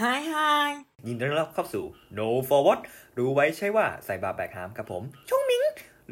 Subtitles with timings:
[0.00, 0.72] ฮายฮาย
[1.06, 1.84] ยินดีต้อนรับเข้าสู่
[2.18, 2.80] No Forward
[3.18, 5.62] รู้ไว้ใช่ว่าใส่บาแบกหามครับผมช่วงมิง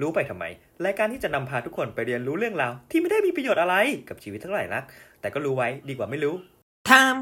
[0.01, 0.45] รู้ไปทำไม
[0.85, 3.75] รายการที่จะนำพาทุกคนไปเรียนรู้เรื่องราว ที่ไม่ได้มีประโยชน์อะไร
[4.09, 4.85] กับชีวิตเท่าไหร่นัก
[5.21, 6.35] แต่ก็รู้ไว้ดีกว่าไม่รู้
[6.91, 7.15] ทาม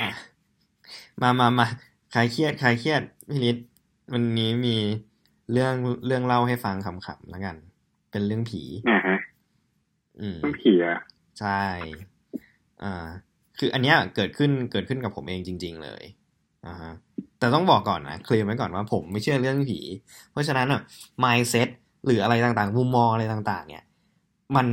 [0.00, 0.10] อะ
[1.22, 1.66] มามามา
[2.14, 3.66] คลายเครียดคลายเครียดพี่ฤทธิ์
[4.12, 4.76] วันนี้มี
[5.52, 5.74] เรื่อง
[6.06, 7.56] เรื่องเล่าให้ฟังขำๆแล้วกัน
[8.10, 9.16] เป็นเรื่องผีอ่าฮะ
[10.20, 10.98] อืมต้องผีอะ
[11.40, 11.62] ใช่
[12.84, 13.06] อ่า
[13.58, 16.02] คืออันเนี้ยเกิดขึ้นเกิดขึ้นกับผมเองจริง ๆ เลย
[16.66, 16.92] อ่าฮะ
[17.38, 19.80] แต่ต้องบอกก่อนนะเคลมไว้ก่อนว่าผมไม่เชื่อเรื่องผี
[20.32, 20.80] เพราะฉะนั้นอะ
[21.24, 21.68] mindset
[22.06, 23.84] หรืออะไรต่างๆมุมมองอะไรต่าง ๆ เนี่ย
[24.56, 24.66] มัน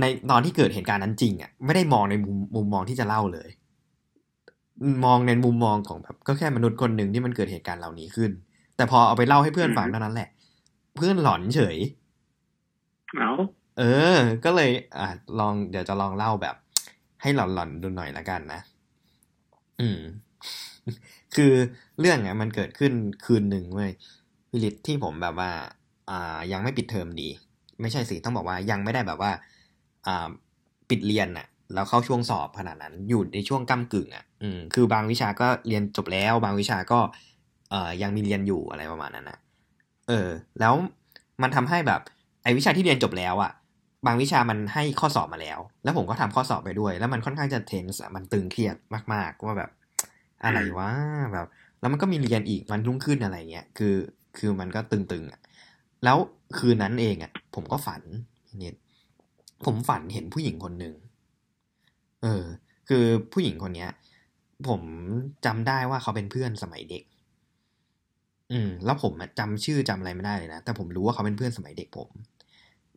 [0.00, 3.48] ในตอนที่เกิดเหตุการณ์นั้นจริงอะไม่ได้มองในมุมมุมมองที่จะเล่าเลย
[5.04, 8.30] มองในมุมมองของแบบก็แค่มนุษย์คนหนึ่งที่มันเกิดเหตุการณ์เหล่านี้ขึ้น
[8.76, 10.28] แต่พอเอาไปเล่าให้เพื่อนฟังเท่านั้นแหละ
[10.96, 11.76] เพื่อนหลอนเฉย
[13.18, 13.32] เอ้า
[13.78, 13.82] เอ
[14.14, 16.54] อ ก็เลยอะลองเดี๋ยวจะลองเล่าแบบ
[17.22, 18.60] ให้หล่อนๆดูหน่อยละกันนะ
[19.80, 20.00] อืม
[21.34, 21.52] คือ
[22.00, 22.92] เรื่องอะมันเกิดขึ้น
[23.24, 23.92] คืนหนึ่งเว้ย
[24.52, 25.50] วิลิตที่ผมแบบว่า
[26.10, 27.28] อ่า ยังไม่ปิดเทอมดี
[27.80, 29.32] ไม่ใช่สิต้องบอกว่ายังไม่ได้แบบว่า
[30.06, 30.28] อ่า
[30.90, 37.00] ปิดเรียนน่ะแล้วเข้าช่วงสอบขนาดนั้น อยู่ในช่วงก้ากึ่งอะ อืม คือบางวิชาก็เรียนจบแล้ว บางวิชาก็
[37.70, 39.38] เอ่อ ยังมีเรียนอยู่อะไรประมาณนั้นนะ
[40.08, 40.28] เออ
[40.60, 40.74] แล้ว
[41.42, 42.00] มันทำให้แบบ
[42.42, 43.50] ไอ้วิชาที่เรียนจบแล้วอะ
[44.06, 48.76] บางวิชามันให้ข้อสอบมาแล้ว แล้วผมก็ทำข้อสอบไปด้วย แล้วมันค่อนข้างจะเทนส์มันตึงเครียด
[49.12, 49.70] มาก ๆ ว่าแบบ
[50.44, 50.90] อะไรวะ
[51.32, 51.46] แบบ
[51.80, 53.94] แล้วมันก็มีเรียนอีกวันรุ่งขึ้นอะไรเงี้ยคือ
[54.38, 55.40] คือมันก็ตึงๆอะ
[56.04, 56.16] แล้ว
[56.58, 58.02] คืนนั้นเองอะ ผมก็ฝัน
[58.60, 58.76] เนี่ย
[59.64, 60.94] ผมฝันเห็นผู้หญิงคนหนึ่ง
[62.22, 62.44] เออ
[62.88, 63.90] คือผู้หญิงคนเนี้ย
[64.68, 64.80] ผม
[65.46, 67.04] จำได้ว่าเขาเป็นเพื่อนสมัยเด็ก
[68.52, 72.08] อืม แล้วผมอะจำชื่อจำอะไรไม่ได้เลยนะแต่ผมรู้ว่าเขาเป็นเพื่อนสมัยเด็กผม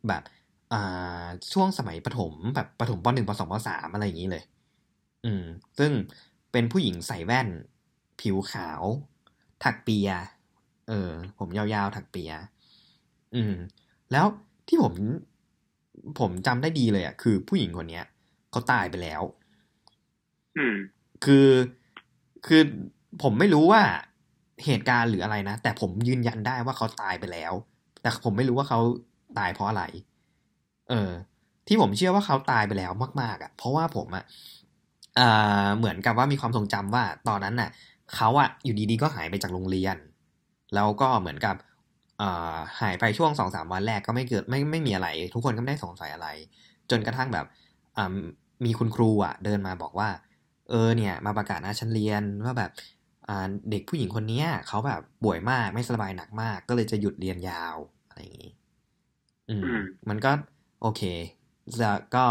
[0.08, 0.22] แบบ
[1.52, 4.44] ช่วงสมัยประถมแบบประถมปหนึ่งปสองปสามอะไรอย่างนี้เลย
[5.24, 5.44] อืม
[5.78, 5.92] ซึ่ง
[6.52, 7.48] เป็นผู้หญิงใส่แว่น
[8.20, 8.82] ผิวขาว
[9.64, 10.08] ถักเปีย
[10.88, 12.32] เออ ผมยาวๆถักเปีย
[13.34, 13.54] อืม
[14.12, 14.26] แล้ว
[14.68, 14.94] ที่ผม
[16.20, 18.04] ผมจำได้ดีเลยอะ คือผู้หญิงคนเนี้ย
[18.50, 19.22] เขาตายไปแล้ว
[20.56, 20.76] อืม
[21.24, 21.48] คือ
[22.46, 22.62] คือ
[23.22, 23.82] ผมไม่รู้ว่า
[24.64, 27.52] เหตุการณ์หรืออะไรนะ แต่ผมยืนยันได้ว่าเขาตายไปแล้ว
[28.02, 28.80] แต่ผมไม่รู้ว่าเขา
[29.38, 29.84] ตายเพราะอะไร
[30.88, 31.10] เออ
[31.66, 34.24] ที่ผมเชื่อว่าเขาตายไปแล้วมาก ๆอะ เพราะว่าผมอะ
[35.18, 37.70] อ่าเหมือนกับว่ามีความทรงจำว่า ตอนนั้นน่ะ
[38.14, 39.96] เขาอะอยู่ดีๆก็หายไปจากโรงเรียน
[40.74, 41.56] แล้วก็เหมือนกับ
[42.20, 46.28] อ่าหายไปช่วงสองสามวันแรกก็ไม่เกิดไม่ไม่มีอะไร ทุกคนก็ไม่ได้สงสัยอะไร
[46.90, 47.46] จนกระทั่งแบบ
[47.96, 48.14] อ่า
[48.64, 50.08] มีคุณครูอะ เดินมาบอกว่า
[50.70, 52.70] เออเนี่ย มาประกาศนะชั้นเรียนว่าแบบ
[53.28, 57.76] อ่าเด็กผู้หญิงคนเนี้ยเขาแบบป่วยมากไม่สบายหนักมาก ก็เลยจะหยุดเรียนยาว
[58.08, 58.52] อะไรอย่างงี้
[59.50, 60.30] อืมอืม มันก็
[60.84, 61.02] โอเค
[61.80, 62.26] แล้วก็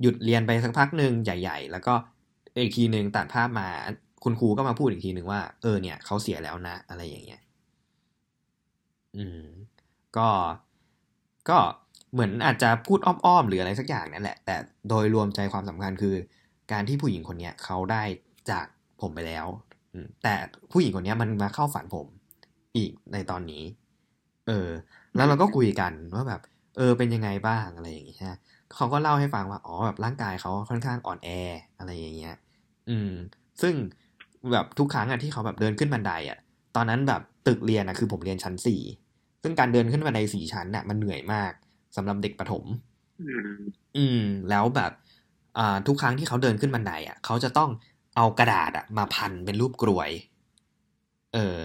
[0.00, 1.94] หยุดเรียนไปสักพักหนึ่งใหญ่ ๆ แล้วก็
[2.56, 3.68] อีกทีหนึ่งตัดภาพมา
[4.24, 7.40] คุณครูก็มาพูดอีกทีหนึ่งว่าเออเนี่ยเขาเสียแล้วนะ อะไรอย่างเงี้ย
[9.16, 9.42] อืม
[10.16, 10.28] ก็
[11.48, 11.58] ก็
[12.12, 14.56] เหมือนอาจจะพูดอ้อมๆหรืออะไรสักอย่างนั่นแหละ แต่
[14.88, 16.14] โดยรวมใจความสำคัญคือ
[16.72, 18.02] การที่ผู้หญิงคนเนี้ยเขาได้
[18.50, 18.66] จาก
[19.00, 19.46] ผมไปแล้ว
[20.22, 20.34] แต่
[20.72, 22.06] ผู้หญิงคนเนี้ยมันมาเข้าฝันผม
[22.76, 23.64] อีกในตอนนี้
[24.48, 24.68] เออ
[25.16, 26.40] แล้วเราก็คุยกันว่าแบบ
[26.76, 28.34] เออเป็นยังไงบ้างอะไรอย่างเงี้ย
[28.74, 31.28] เขาก็เล่าให้ฟังว่า อ๋อแบบร่างกายเขาค่อนข้างอ่อนแอ
[31.78, 32.34] อะไรอย่างเงี้ย
[32.88, 33.10] อืม
[33.62, 33.74] ซึ่ง
[34.52, 36.38] แบบทุกครั้งอะที่เขาแบบเดินขึ้นบันไดอะ
[36.76, 38.80] ตอนนั้นแบบตึกเรียนอะคือผมเรียนชั้นสี่
[39.42, 41.52] ซึ่งการเดินขึ้นบันไดสี่ชั้นน่ะมันเหนื่อยมาก
[41.96, 42.64] สำหรับเด็กประถม
[43.22, 43.52] อืม
[43.96, 44.92] อืม แล้วแบบ
[45.58, 47.70] อ่าทุกครั้งที่เขาเดินขึ้นบันไดอะเขาจะต้อง
[48.16, 50.10] เอากระดาษอะมาพันเป็นรูปกรวย
[51.34, 51.58] เออ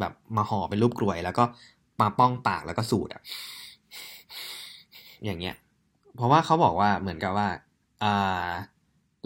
[0.00, 1.44] แบบมาห่อเป็นรูปกรวย แล้วก็
[2.00, 3.22] มาป้องปากแล้วก็สูดอะ
[5.24, 5.56] อย่างเงี้ย
[6.16, 7.48] เพราะว่าเขาบอกว่าเหมือนกับว่า
[8.02, 8.48] อ่า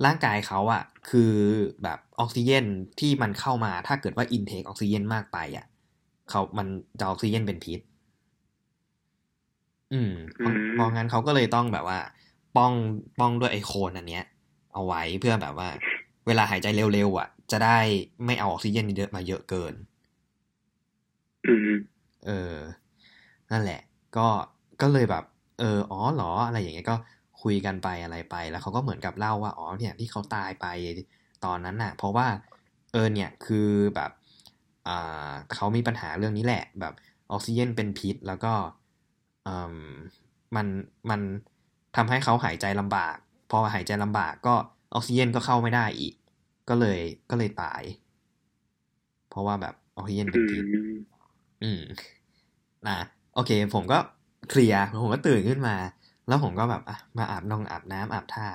[0.05, 1.35] ร่างกายเขาอะคือ
[1.83, 2.65] แบบออกซิเจน
[3.01, 5.67] ที่มันเข้ามาถ้าเกิดว่าอินเทคออกซิเจนมากไปอะ
[6.31, 6.67] เขามัน
[6.99, 7.81] จะออกซิเจนเป็นพิษ
[9.93, 11.99] อืมเพราะอืมเพราะงั้นเขาก็เลยต้องแบบว่า
[12.57, 12.73] ป้อง
[13.19, 14.25] ป้องด้วยไอโคนอันเนี้ย
[14.73, 15.69] เอาไว้เพื่อแบบว่า
[16.27, 17.79] เวลาหายใจเร็วๆอะ จะได้
[18.27, 19.75] ไม่เอาออกซิเจนเยอะมาเยอะเกิน
[21.47, 21.69] อืม
[22.27, 22.57] เออ
[23.51, 23.81] นั่นแหละ
[24.17, 24.29] ก็
[24.81, 25.25] ก็เลยแบบ
[25.61, 26.97] เอออ๋อหรออะไรอย่างเงี้ยก็
[27.43, 30.67] คุยกันไปอะไรไป แล้วเขาก็เหมือนกับเล่าว่าอ๋อเนี่ยที่เขาตายไป
[31.45, 32.27] ตอนนั้นน่ะ เพราะว่า
[32.93, 34.11] เออเนี่ยคือแบบ
[34.89, 36.95] อ่าเขามีปัญหาเรื่องนี้แหละ แบบ
[37.31, 38.55] ออกซิเจนเป็นพิษ แล้วก็
[39.47, 39.77] อืม
[40.57, 40.67] มัน
[41.11, 41.21] มัน
[41.97, 43.17] ทำให้เขาหายใจลำบาก
[43.51, 44.55] พอหายใจลำบากก็
[44.95, 46.15] ออกซิเจนก็เข้าไม่ได้อีก
[46.69, 47.83] ก็เลยก็เลยตาย
[49.31, 50.65] เพราะว่าแบบออกซิเจนเป็นพิษ
[51.63, 51.83] อืม
[52.89, 52.99] นะ
[53.35, 53.99] โอเค ผมก็
[54.51, 55.77] เคลียร์ผมก็ตื่นขึ้นมา
[56.29, 58.47] แล้วผมก็แบบอะมาอาบนองอาบน้ำอาบท่า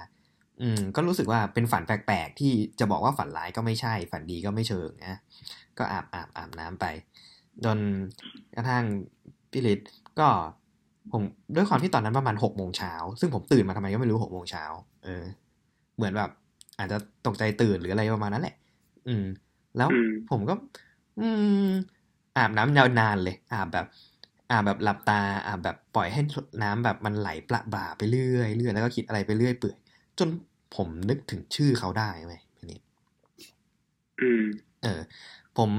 [0.61, 5.19] อืม ก็รู้สึกว่าเป็นฝันแปลกๆ ที่จะบอกว่าฝันร้ายก็ไม่ใช่ ฝันดีก็ไม่เชิงนะ
[5.77, 6.85] ก็อาบอาบอาบน้ำไป
[7.65, 7.77] จน
[8.55, 8.83] กระทั่ง
[9.51, 9.89] พี่ฤทธิ์
[10.19, 10.27] ก็
[11.11, 11.21] ผม
[11.55, 14.63] ด้วยความที่ตอนนั้นประมาณหกโมงเช้าซึ่งผมตื่นมาทำไมก็ไม่รู้หกโมงเช้า
[15.03, 15.23] เออ
[15.95, 16.29] เหมือนแบบ
[16.79, 18.55] อาจจะตกใจตื่นหรืออะไรประมาณนั้นแหละ
[19.07, 19.25] อืม
[19.77, 20.53] แล้วอืมผมก็
[21.19, 21.27] อื
[21.67, 21.69] ม
[22.37, 23.85] อาบน้ำยาวนานเลยอาบแบบ
[24.51, 26.21] อาบแบบหลับตาอาบแบบปล่อยให้
[26.63, 29.77] น้ำแบบมันไหลประบ่าไปเรื่อยเรื่อยแล้วก็คิดอะไรไปเรื่อยเปื่อย
[30.19, 30.29] จน
[30.75, 32.81] ผมนึกถึงชื่อเขาได้ไหมพี่นิด
[34.21, 34.43] อืม
[34.83, 35.01] เออ
[35.57, 35.69] ผม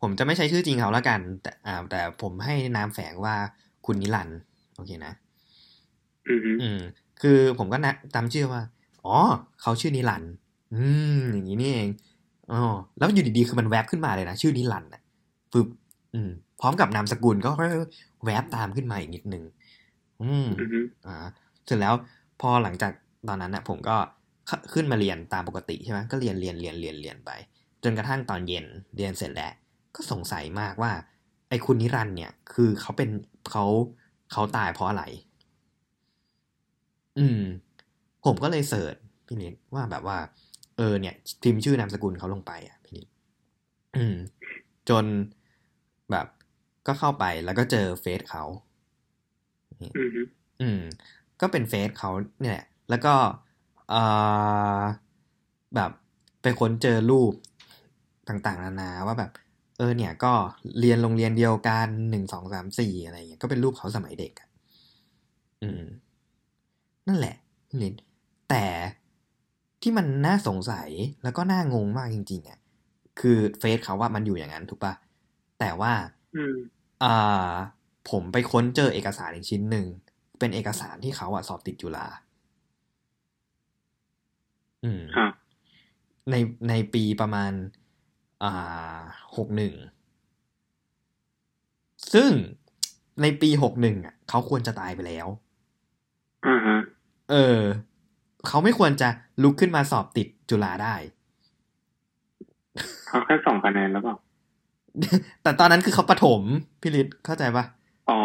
[0.00, 3.34] ผมจะไม่ใช้ชื่อจริงเขาแล้วกัน แต่อ่า แต่ผมให้นามแฝงว่า
[3.86, 4.38] คุณนิรันดร์
[4.76, 5.12] โอเคนะ
[6.28, 6.80] อืมอืม
[7.20, 8.62] คือผมก็นะจำชื่อว่า
[9.04, 9.16] อ๋อ
[9.62, 10.32] เขาชื่อนิรันดร์
[10.74, 10.82] อื
[11.18, 11.88] ม อย่างนี้นี่เอง
[12.52, 12.60] อ๋อ
[12.98, 15.02] แล้วอยู่ดีๆคือมันแวบขึ้นมาเลยนะ ชื่อนิรันดร์อะ
[15.52, 15.68] ฟึบ
[16.14, 16.30] อืม
[16.60, 17.50] พร้อมกับนามสกุลก็
[18.24, 19.44] แวบตามขึ้นมาอีกนิดนึง
[20.22, 21.16] อืมอืมอ่า
[21.66, 21.94] เสร็จแล้ว
[22.40, 22.92] พอหลังจาก
[23.28, 23.96] ตอนนั้นนะผมก็
[24.48, 27.30] ขขึ้นมาเรียนตามปกติใช่ไหมก็เรียนเรียนเรียนเรียนเรียนไป
[27.84, 28.66] จนกระทั่งตอนเย็น
[28.96, 29.52] เรียนเสร็จแล้ว
[29.94, 30.92] ก็สงสัยมากว่า
[31.48, 33.10] ไอ้คุณนิรันดร์เนี่ย คือเขาเป็น
[33.50, 33.64] เขา
[34.32, 35.04] เขาตายเพราะอะไร
[37.18, 37.40] อืม
[38.24, 38.94] ผมก็เลยเสิร์ช
[39.26, 40.18] พี่นิดว่าแบบว่า
[40.76, 43.06] เออเนี่ยพิมพ์ชื่อนามสกุลเขาลงไปอะพี่นิด
[43.96, 44.16] อืม
[44.88, 45.04] จน
[46.10, 46.26] แบบ
[46.86, 48.44] ก็เข้าไปแล้วก็เจอเฟซเขา
[49.80, 50.10] อืม
[50.60, 50.80] อืม
[51.40, 52.10] ก็เป็นเฟซเขา
[52.40, 53.14] เนี่ยแหละแล้วก็
[53.90, 54.02] เอ่
[54.78, 54.80] อ
[55.74, 55.90] แบบ
[56.42, 57.32] ไปค้นเจอรูป
[58.28, 59.30] ต่างๆ นานาว่าแบบ
[59.78, 60.32] เออ เนี่ยก็
[60.80, 64.48] เรียนโรงเรียนเดียวกันหนึ่งสองสามสี่อะไรเงี้ยก็เป็นรูปเขาสมัยเด็กอะ
[65.62, 65.82] อืม
[67.08, 67.36] นั่นแหละ
[67.82, 67.94] ลิน
[68.50, 68.64] แต่
[69.82, 70.88] ที่มันน่าสงสัย
[71.22, 72.58] แล้วก็น่างงมากจริงๆอะ
[73.20, 74.94] คือเฟซเขาว่ามันอยู่อย่างนั้นถูกปะ
[75.60, 75.92] แต่ว่า
[76.34, 76.56] อืม
[77.04, 77.52] อ่า
[78.10, 79.86] ผมไปค้นเจอเอกสารอีกชิ้นหนึ่ง
[80.38, 82.06] เป็นเอกสารที่เขาอะสอบติดจุฬา
[84.84, 85.26] อืมอ่า
[86.30, 86.34] ใน
[86.68, 87.52] ในปีประมาณ
[88.42, 88.98] อ่า
[89.36, 89.74] หกหนึ่ง
[92.12, 92.32] ซึ่ง
[93.22, 95.26] ในปีหกหนึ่งอะ เขาควรจะตายไปแล้ว
[96.46, 96.76] อ่าฮะ
[97.30, 97.60] เออ
[98.46, 99.08] เขาไม่ควรจะ
[99.42, 100.94] ลุกขึ้นมาสอบติดจุฬาได้
[103.06, 104.16] เขาแค่สองคะแนนแล้วเปล่า
[105.42, 106.40] แต่ตอนนั้นคือเขาประถม
[106.80, 107.64] พี่ฤทธิ์เข้าใจปะ
[108.10, 108.20] อ๋อ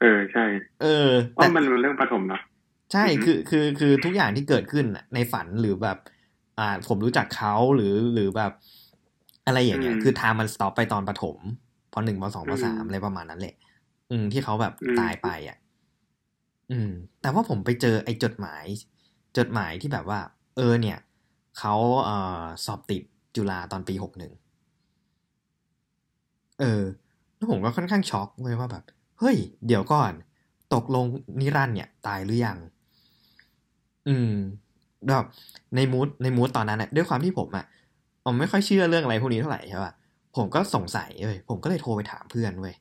[0.00, 0.44] เออใช่
[0.82, 2.40] เออเพราะแต่มันเป็นเรื่องปฐมนะ
[2.92, 5.98] ใช่อือฮึคือคือคือทุกอย่างที่เกิดขึ้นน่ะในฝันหรือแบบ
[6.58, 8.52] อ่า ผมรู้จักเขาหรือหรือแบบ
[9.46, 11.38] อะไรอย่างเงี้ย คือ time มัน stop ไปตอนประถม
[11.92, 13.54] พอหนึ่งพอสองพอสามอะไรประมาณนั้นแหละ
[14.10, 15.58] อืมที่เขาแบบตายไปอะ
[16.70, 16.90] อืม
[17.22, 18.64] แต่ว่าผมไปเจอไอ้จดหมาย
[19.38, 20.20] จดหมายที่แบบว่า
[20.56, 20.98] เออเนี่ย
[21.58, 21.74] เขา
[22.04, 23.02] เอ่อสอบติด
[23.36, 24.32] จุฬาตอนปีหกหนึ่ง
[26.60, 26.82] เออ
[27.36, 28.84] แล้วผมก็ค่อนข้างช็อกเลยว่าแบบ
[29.18, 29.36] เฮ้ย
[29.66, 30.12] เดี๋ยวก่อน
[30.74, 31.04] ตกลง
[31.40, 32.58] นิรันดร์เนี่ย ตายหรือยัง
[34.08, 34.32] อืม
[35.08, 35.24] แบบ
[35.76, 37.64] ในมูดในมูดตอนนั้นน่ะด้วยความที่ผมอะ
[38.24, 39.92] ผมไม่ค่อยเชื่อเรื่องอะไรพวกนี้เท่าไหร่ใช่ป่ะ
[40.36, 42.74] ผมก็สงสัยเว้ยผมก็เลยโทรไปถามเพื่อนเว้ย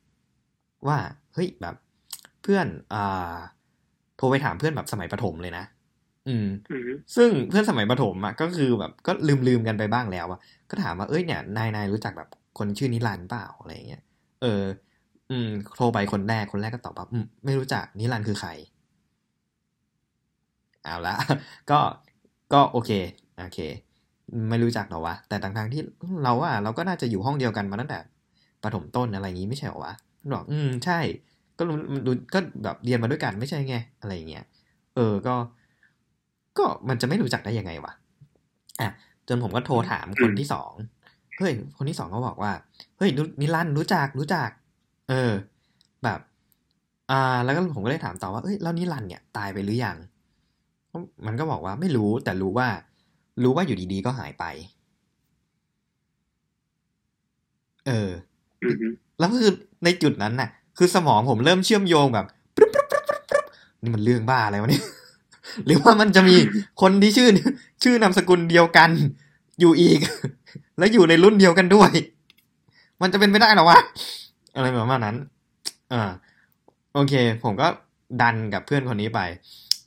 [0.87, 0.97] ว่า
[1.33, 1.75] เฮ้ยแบบ
[2.41, 3.35] เพื่อนอ่า
[4.17, 5.63] โทรไปถามเพื่อนแบบสมัยประถมเลยนะ
[6.27, 10.39] อืมอืมซึ่งเพื่อนสมัยประถมอะก็คือแบบก็ลืมลืมๆกันไปบ้างแล้วอะ
[10.69, 14.03] ก็ถามว่าเอ้ยเนี่ยนายนายรู้จักแบบ คนชื่อนิรันด์เปล่าอะไรเงี้ย
[14.41, 14.63] เออ
[15.31, 18.49] อืม โทรไปคนแรกคนแรกก็ตอบว่าอืมไม่รู้จักนิรันด์คือใคร
[20.83, 21.15] เอาละ
[21.71, 21.79] ก็
[22.53, 22.91] ก็โอเค
[23.39, 23.59] โอเค
[24.49, 25.81] ไม่รู้จักหรอวะ แต่ทางๆที่
[26.23, 27.99] เราว่าเราก็น่าจะอยู่ห้องเดียวกันมาตั้งแต่
[28.63, 29.93] ประถมต้นอะไรอย่างงี้ไม่ใช่หรอวะ
[30.33, 30.99] บอกอืมใช่
[31.57, 31.77] ก็รู้
[32.33, 34.45] ก็แบบเรียนมาด้วยกันไม่ใช่ไงอะไรเงี้ย
[34.95, 35.35] เออ ก็
[36.57, 37.93] ก็มันจะไม่รู้จักได้ยังไงวะ
[38.81, 38.89] อะ
[39.27, 40.71] จนผมก็โทรถามคนที่สอง
[41.39, 42.51] เฮ้ย คนที่สองก็บอกว่า
[42.97, 44.49] เฮ้ยรู้นิรันดร์รู้จักรู้จัก
[45.09, 45.31] เออ
[46.03, 46.19] แบบ
[47.11, 49.97] อ่า แล้วก็ผมก็เลยถามต่อว่าเอ้ยแล้วนิรันดร์เนี่ยตายไปหรือยัง
[51.25, 52.67] มันก็บอกว่าไม่รู้แต่รู้ว่า
[53.43, 54.45] รู้ว่าอยู่ดีๆก็หายไป
[57.87, 58.09] เออ
[58.63, 58.75] อืม
[59.19, 59.51] แล้วคือ
[59.83, 62.25] ในจุดนั้นน่ะ คือสมองผมเริ่มเชื่อมโยงแบบ
[62.55, 63.45] ปึ๊บปึ๊บปึ๊บปึ๊บปึ๊บ
[63.81, 64.83] นี่มันเรื่องบ้าอะไรวะเนี่ย
[65.65, 66.35] หรือว่ามันจะมี
[66.81, 67.29] คนที่ชื่อ
[67.83, 68.89] ชื่อนามสกุลเดียวกัน
[69.59, 69.99] อยู่อีก
[70.77, 71.91] และอยู่ในรุ่นเดียวกันด้วย
[73.01, 73.79] มันจะเป็นไปได้เหรอวะ
[74.55, 75.15] อะไรประมาณนั้น
[75.93, 76.03] อ่า
[76.93, 77.13] โอเค
[77.43, 77.67] ผมก็
[78.21, 79.21] ดันกับเพื่อนคนนี้ไป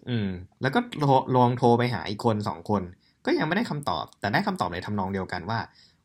[0.08, 0.28] อืม
[0.62, 2.82] แล้วก็โทรลองโทรไปหาอีกคนสองคน
[3.26, 5.58] ก็ยังไม่ได้คำตอบ แต่ได้คำตอบในทำนองเดียวกันว่า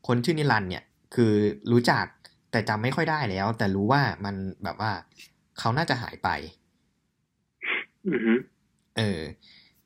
[0.06, 1.32] คนชื่อนิรันดร์เนี่ย คือ
[1.72, 2.04] รู้จัก
[2.50, 4.92] แต่จำไม่ค่อยได้แล้ว แต่รู้ว่ามันแบบว่า
[5.58, 6.28] เขาน่าจะหายไป
[8.06, 8.38] อืม
[8.96, 9.20] เออ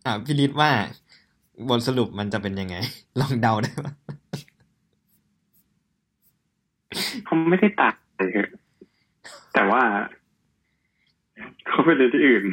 [0.04, 0.70] อ่าพี่ลิศว่า
[1.68, 2.76] บทสรุปมันจะเป็นยังไง
[3.20, 3.92] ลองเดาได้ปะ
[7.24, 8.48] เขาไม่ได้ตายเลย
[9.54, 9.82] แต่ว่า
[11.66, 12.44] เขาไปเรียนที่อื่น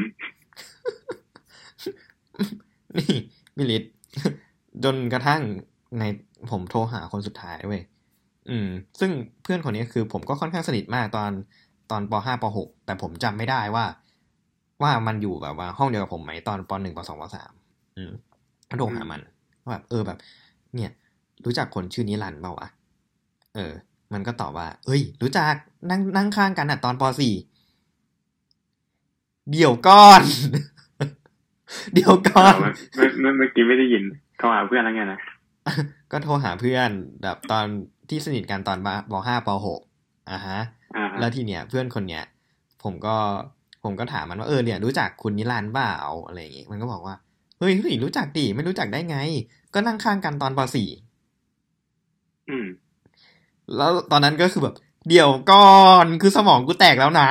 [2.97, 3.15] นี่
[3.55, 3.83] พี่ลิศ
[4.83, 5.41] จนกระทั่ง
[5.99, 6.03] ใน
[6.51, 7.81] ผมโทรหาคนสุดท้ายเว้ย
[8.49, 8.67] อืม
[8.99, 9.11] ซึ่ง
[9.43, 11.31] เพื่อนคนนี้คือผมก็ค่อนข้างสนิทมากตอน
[11.91, 13.85] ตอนปห้าปหกแต่ผมจำไม่ได้ว่า
[14.81, 17.51] ว่ามันอยู่แบบว่าห้องเดียวกับผมไหมตอนปหนึ่งปสองปสาม
[17.97, 18.11] อืม
[18.69, 19.21] ก็โทรหามัน
[19.61, 20.17] ว่าแบบเออแบบ
[20.75, 20.91] เนี่ย
[21.45, 22.67] รู้จักคนชื่อนิรันด์เปล่าวะ
[23.55, 23.71] เออ
[24.13, 25.53] มันก็ตอบว่า เอ้ย รู้จัก
[25.89, 27.33] นั่งนั่งข้างกันอะ ตอนปสี่
[29.51, 30.21] เดี๋ยวก่อน
[31.93, 32.55] เดี๋ยวก่อน
[32.95, 34.03] เมื่อเมื่อเมื่อกี้ไม่ได้ยิน
[34.37, 35.19] โทรหาเพื่อนแล้วไงนะ
[36.11, 36.89] ก็โทรหาเพื่อน
[37.21, 37.65] แบบตอน
[38.09, 38.77] ที่สนิทกันตอน
[39.11, 39.81] ปห้าปหก
[40.31, 40.59] อะฮะ
[40.95, 42.23] อ่าแล้วทีเนี้ยเพื่อนคนเนี้ย
[42.83, 43.15] ผมก็
[43.83, 45.95] ผมก็ถามมันว่าเออเนี่ยรู้จักคุณนิรันดร์เปล่า
[46.27, 47.15] อะไรอย่างงี้มันก็บอกว่า
[47.59, 49.17] เฮ้ยเฮ้ยรู้จักดิไม่รู้จักได้ไง
[49.73, 50.89] ก็นั่งข้างกันตอนปสี่
[52.49, 52.67] อืม
[53.77, 54.75] แล้วตอนนั้นก็คือแบบ
[55.09, 57.27] เดี๋ยวก่อนคือสมองกูแตกแล้วนะ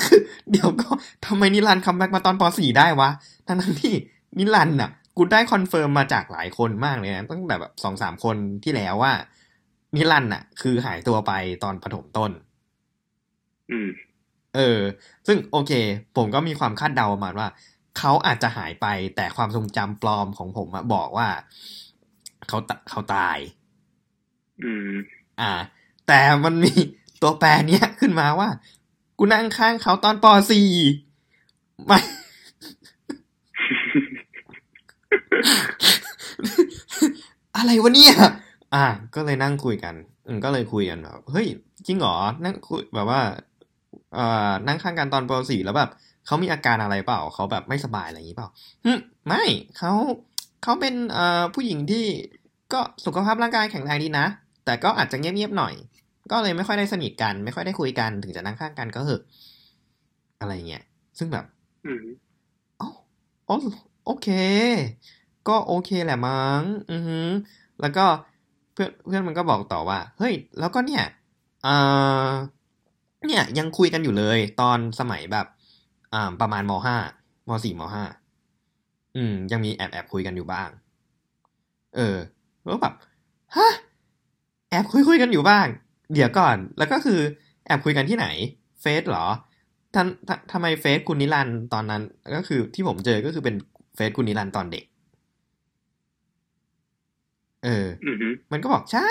[0.00, 0.18] คือ
[0.50, 0.88] เดี๋ยวก็
[1.26, 3.10] ทำไมนิรันดร์ come back มาตอนป.สี่ได้วะ
[3.46, 3.92] ทั้งทั้งๆที่
[4.38, 9.12] นิรันดร์น่ะ กูได้ confirm มาจากหลายคนมากเลยนะตั้งแต่แบบสองสามคนที่แล้วว่า
[9.96, 11.32] นิรันดร์น่ะ คือหายตัวไป
[11.64, 12.30] ตอนประถมต้น
[13.70, 13.88] อืม
[14.54, 14.80] เออ
[15.26, 15.72] ซึ่งโอเค
[16.16, 17.48] ผมก็มีความคาดเดาประมาณว่า
[17.98, 18.86] เขาอาจจะหายไป
[19.16, 21.28] แต่ความทรงจำปลอมของผมอะบอกว่า
[22.48, 23.38] เขาตเขาตาย
[24.62, 24.90] อืม
[25.40, 25.52] อ่า
[26.06, 26.72] แต่มันมี
[27.22, 28.48] ตัวแปรเนี้ยขึ้นมาว่า
[29.18, 31.98] กูนั่งข้างเขาตอนป .4 ไม่
[37.56, 38.14] อะไรวะเนี่ย
[38.74, 38.84] อ่า
[39.14, 39.94] ก็เลยนั่งคุยกัน
[40.26, 41.46] อืมก็เลยคุยกันแบบเฮ้ย
[41.86, 43.20] จริงเหรอ นั่งคุยแบบว่า
[44.14, 45.90] เอ่อ นั่งข้างกันตอนป .4 แล้วแบบ
[46.26, 48.48] เขามีอาการอะไรเปล่า เขาแบบไม่สบายอะไรอย่างนี้เปล่า
[48.84, 48.92] หึ
[49.26, 49.42] ไม่
[49.78, 49.92] เขา
[50.64, 52.06] เขาเป็นเอ่อผู้หญิงที่
[52.72, 54.26] ก็สุขภาพร่างกายแข็งแรงดีนะ
[54.64, 55.74] แต่ก็อาจจะเงียบๆหน่อย
[56.30, 59.22] ก็เลยไม่ค่อยได้สนิทกัน ไม่ค่อยได้คุยกันถึงจะนั่งข้างกันก็เหอะ
[60.40, 60.84] อะไรเงี้ย
[61.18, 61.44] ซึ่งแบบ
[61.84, 62.04] อืม
[62.80, 62.88] อ๋อ
[63.48, 63.56] อ๋อ
[64.06, 64.28] โอเค
[65.48, 67.20] ก็โอเคแหละมั้งอือฮึ
[67.80, 68.04] แล้วก็
[68.72, 71.04] เพื่อนเพื่อนมันก็บอกต่อว่า เฮ้ย แล้วก็เนี่ย
[71.62, 71.74] เอ่
[72.28, 72.30] อ
[73.26, 75.46] เนี่ยยังคุยกันอยู่เลย ตอนสมัยแบบ
[76.14, 76.96] อ่าประมาณม.ห้า
[77.48, 78.04] ม.สี่ม.ห้า
[79.16, 80.70] อืม ยังมีแอบแอบคุยกันอยู่บ้าง
[81.96, 82.16] เออ
[82.64, 82.92] แล้วแบบ
[83.56, 83.68] ฮะ
[84.70, 85.66] แอบคุยคุยกันอยู่บ้าง
[86.12, 87.20] เดี๋ยวก่อน แล้วก็คือ
[87.66, 88.26] แอบคุยกันที่ไหน
[88.80, 89.26] เฟซเหรอ
[89.94, 92.02] ท่านททำไมเฟซคุณนิรันดร์ตอนนั้น
[92.36, 93.56] ก็คือที่ผมเจอก็คือเป็น
[93.96, 94.84] เฟซคุณนิรันดร์ตอนเด็ก
[97.64, 99.08] เอออืมมันก็บอกใช่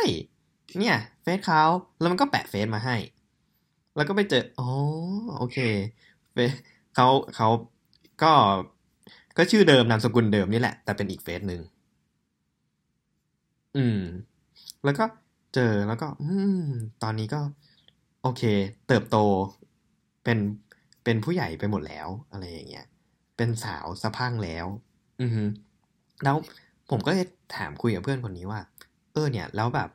[0.80, 1.62] เนี่ย เฟซเขา
[2.00, 2.96] แล้วมันก็แปะเฟซมาให้
[3.96, 4.70] แล้วก็ไปเจอ อ๋อ
[5.38, 5.58] โอเค
[6.34, 6.52] เฟซ
[6.96, 7.48] เขาเขา
[8.24, 8.34] ก็
[9.38, 11.62] ก็ชื่อเดิมนามสกุลเดิมนี่แหละ แต่เป็นอีกเฟซหนึ่ง
[13.78, 14.02] อืม
[14.84, 15.06] แล้วก็
[15.54, 16.28] เจอแล้วก็ อื
[16.62, 16.66] ม
[17.04, 17.42] ตอนนี้ก็
[18.22, 18.44] โอเค
[18.88, 19.18] เติบโต
[20.24, 20.38] เป็น
[21.04, 22.86] เป็นผู้ใหญ่ไปหมดแล้ว อะไรอย่างเงี้ย
[23.38, 24.68] เป็นสาวสะพังแล้ว
[25.22, 25.44] อือฮึ
[26.24, 26.36] แล้ว
[26.90, 28.60] ผมก็เลยถามคุยกับเพื่อนคนนี้ว่า
[29.14, 29.90] เออ เนี่ย แล้วแบบ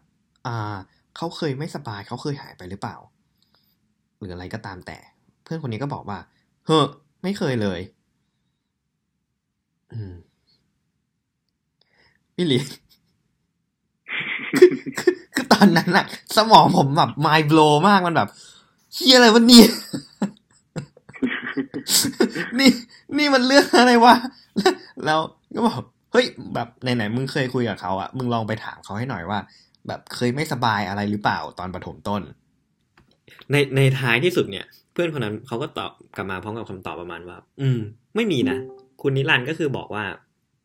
[0.47, 0.77] อ่า
[1.17, 2.97] เขาเคยไม่สบายเขาเคยหายไปหรือเปล่า
[4.19, 4.99] หรืออะไรก็ตามแต่
[5.45, 6.19] เพื่อนคนนี้ก็บอกว่า
[6.67, 6.85] เฮ้อ
[7.23, 7.81] ไม่เคยเลย
[12.35, 12.59] พี่หลี
[14.59, 14.71] คือ
[15.35, 16.05] คือตอนนั้นอะ
[16.37, 18.29] สมองผมแบบ mind blow มากมันแบบ
[18.95, 19.69] เฮียอะไรวะเนี่ย
[22.59, 22.71] นี่
[23.19, 24.15] นี่มันเรื่องอะไรวะ
[25.05, 25.21] แล้ว
[25.55, 29.39] ก็บอกเฮ้ยแบบไหนๆมึงเคยคุยกับเขาอะมึงลองไปถามเขาให้หน่อยว่า
[29.89, 32.23] แบบเคยไม่สบายอะไรหรือเปล่าตอนปฐมต้น
[33.51, 37.79] ในในท้ายที่สุดเนี่ย เพื่อนคนนั้นเขาก็ตอบกลับมาพร้อมกับคำตอบประมาณว่า อืม
[38.17, 38.59] ไม่มีนะ
[39.03, 40.05] คุณนิรันดร์ก็คือบอกว่า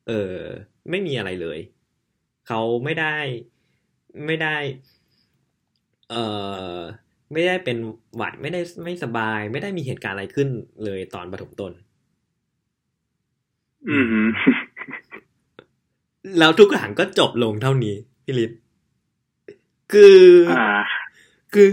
[0.08, 0.34] เออ
[0.90, 1.60] ไม่มีอะไรเลย
[2.48, 3.16] เขาไม่ได้
[4.26, 4.56] ไม่ได้
[6.10, 6.16] เอ
[6.76, 6.78] อ
[7.34, 7.78] ไม่ได้เป็น
[8.16, 10.48] หวัดไม่ได้ไม่สบาย ไม่ได้มีเหตุการณ์อะไรขึ้น
[10.86, 11.72] เลยตอนปฐมต้น
[13.90, 14.26] อืม
[16.40, 18.52] แล้วทุกอย่างก็จบลงเท่านี้พี่ลิศ
[19.94, 20.20] คือ
[20.52, 20.68] อ่า
[21.54, 21.68] คือ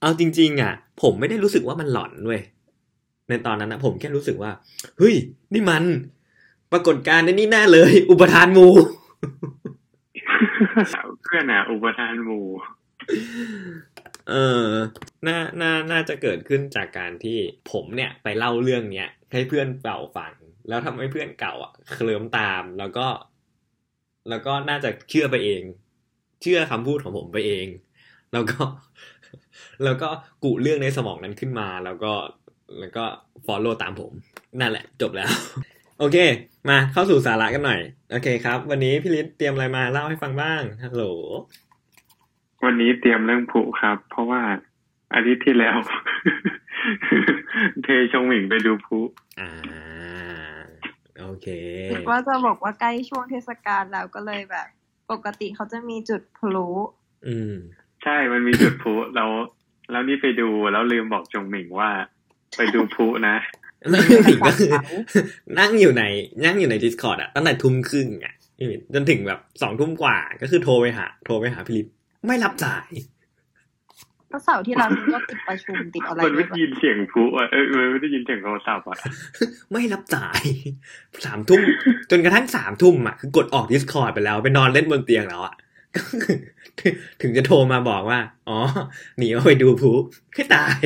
[0.00, 2.42] เอาจริง ๆ อะ ผมไม่ได้รู้สึกว่ามันหลอนเว้ย
[3.28, 4.52] ในตอนนั้นนะผมแค่รู้สึกว่า
[4.98, 5.14] เฮ้ย
[5.54, 5.84] นี่มัน
[6.72, 8.66] ปรากฏการณ์ในนี่แน่เลย อุปทานหมู
[11.22, 12.46] เพื่อนอะอุปทานหมู่
[14.30, 14.34] เอ
[14.66, 14.68] อ
[15.26, 17.38] น่าน่าน่าจะเกิดขึ้นจากการที่
[17.70, 20.32] ผมเนี่ยไปเล่าเรื่องเนี้ยให้เพื่อนเก่าฟัง
[20.68, 23.06] แล้วทำให้เพื่อนเก่าอะเคลิ้มตามแล้วก็
[24.28, 25.62] แล้วก็น่าจะเชื่อไปเอง
[26.42, 27.66] เชื่อคำพูดของผมไปเอง
[28.32, 28.62] แล้วก็
[29.84, 30.08] แล้วก็
[30.44, 32.12] กุเรื่องในสมองนั้นขึ้นมา แล้วก็
[32.80, 33.04] แล้วก็
[33.46, 34.12] follow ตามผม
[34.60, 35.30] นั่นแหละ จบแล้ว
[35.98, 36.16] โอเค
[36.68, 37.80] มาเข้าสู่สาระกันหน่อย
[38.12, 41.04] โอเคครับ วันนี้พี่ลิศเตรียมอะไรมาเล่าให้ฟังบ้างฮัลโหล
[42.64, 44.42] วันนี้เตรียมเรื่องผูครับ เพราะว่า
[45.14, 45.76] อาทิตย์ที่แล้ว
[47.82, 49.00] เทชงหมิงไปดูพลุ
[49.40, 49.50] อ่า
[51.20, 51.46] โอเค
[51.92, 54.66] คิดว่าจะบอกว่าใกล้ช่วงเทศกาลแล้วก็เลยแบบ
[55.10, 56.68] ปกติเขาจะมีจุดพลุ
[57.26, 57.54] อืม
[58.02, 59.30] ใช่มันมีจุดพลุแล้ว
[59.90, 61.90] แล้วนี่ไปดูแล้วลืมบอกจงหมิงว่า
[62.56, 63.36] ไปดูพลุนะ
[63.90, 64.72] ไม่ถึงก็คือ
[65.58, 66.02] นั่งอยู่ใน
[66.44, 68.34] นั่งอยู่ใน Discord อะตั้งแต่ทุ่มครึ่งอะ
[68.94, 71.86] จนถึงแบบสองทุ่มกว่า ก็คือโทรไปหา โทรไปหาพี่ลิป
[72.26, 72.88] ไม่รับสาย
[74.30, 78.96] ก็เสาร์ที่เราก็ติดประชุมติดอะไรมันไม่ด้วยได้ยินเสียงพลุอะเออมันไม่ได้ยินเสียงโทรศัพท์อะ
[79.72, 80.42] ไม่รับสาย
[81.26, 81.60] สามทุ่ม
[82.10, 85.54] จนกระทั่งสามทุ่มอะคือกดออก Discord ไปแล้วไปนอนเล่นบนเตียงแล้วอะ
[85.96, 86.92] ก็คือ
[87.22, 88.18] ถึงจะโทรมาบอกว่า
[88.48, 88.58] อ๋อ
[89.18, 89.92] หนีเอาไปดูพลุ
[90.34, 90.78] ให้ตาย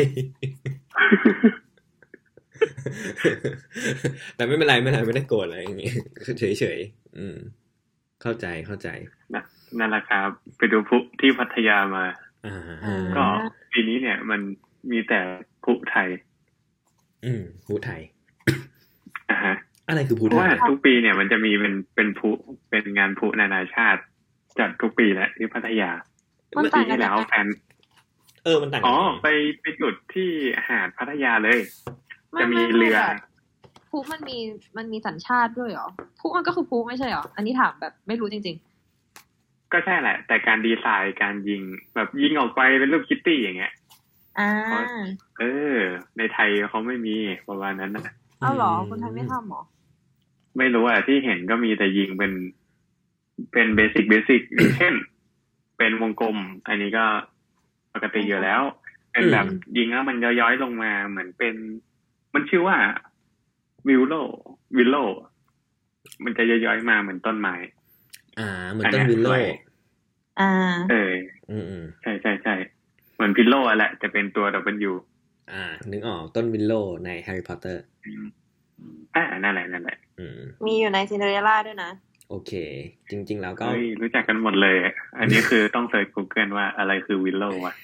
[4.36, 5.90] แต่ไม่เป็นไรไม่เป็นไรไม่ได้โกรธอะไรอย่างงี้
[6.38, 7.36] เฉยเฉยๆอืม
[8.22, 8.88] เข้าใจเข้าใจ
[9.78, 12.04] นั่นแหละครับ ไปดูพลุที่พัทยามา
[12.46, 13.26] อ่าก็
[13.72, 14.40] ปีนี้เนี่ย มัน
[14.90, 15.20] มีแต่
[15.64, 16.08] พลุไทย
[17.24, 18.00] อืมพลุไทย
[19.30, 19.54] อะฮะ
[19.88, 22.30] อะไรคือพลุเพไทราะว่ายทุกปีเนี่ยมันจะมีเป็นเป็นพลุ
[22.70, 24.00] เป็นงานพลุนานาชาติ
[24.58, 25.90] จัดทุกปีแหละที่พัทยา
[26.56, 27.46] มันปีต่างกัที่นแล้วยังไงแฟน
[28.46, 29.28] เออมันต่างกัอ๋นอยังไงไป
[29.60, 30.30] ไปจุดที่
[30.68, 31.58] หาดพัทยาเลย
[32.32, 33.16] ไม่จะมีไม่เรือแบบ
[33.90, 34.38] พลุมันมี
[34.76, 35.88] มันมีสัญชาติด้วยเหรอ
[36.20, 38.58] พลุมันก็คือพลุไม่ใช่เหรอ อันนี้ถามแบบไม่รู้จริง
[39.72, 41.62] ก็ใช่แหละ แต่การดีไซน์การยิง
[41.94, 44.50] แบบยิงออกไปเป็นรูปคิตตี้อย่างเงี้ยๆอ่า
[45.38, 45.76] เออ
[46.18, 47.14] ในไทยเขาไม่มี
[47.48, 49.62] ประมาณนั้นนะเอาเหรอคนไทยไม่ทำเหรอ
[50.58, 52.32] ไม่รู้อะที่เห็นก็มีแต่ยิงเป็น
[53.52, 54.94] เป็น basic basic อย่างเช่น
[55.78, 56.36] เป็นวงกลม
[56.68, 57.06] อันนี้ก็
[57.96, 58.62] ปกติอยู่แล้ว
[59.12, 61.54] เป็นแบบยิงแล้วมันย้อยๆลงมาเหมือนเป็น
[62.34, 62.76] มันชื่อว่า
[63.88, 64.96] willow willow
[66.24, 67.54] มันจะย้อยๆมาเหมือนต้นไม้
[68.38, 69.46] อ่า เหมือนต้น willow อันเนี้ยสวย
[70.40, 70.52] อ่า
[70.90, 71.12] เออ
[71.50, 72.54] อืมอืมใช่ใช่ใช่
[73.14, 74.92] เหมือน willow อะแหละจะเป็นตัว W
[75.52, 76.72] อ่า นึกออกต้น willow
[77.04, 77.82] ในแฮร์รี่พอตเตอร์
[79.14, 81.90] อ่านั่นแหละนั่นแหละอืมมีอยู่ในซินเดอเรลล่าด้วยนะ
[82.30, 82.52] โอเค
[83.10, 87.74] จริง ๆ แล้วก็เฮ้ยรู้จักกันหมดเลยอะอันนี้คือต้อง search Google ว่าอะไรคือ willow วะ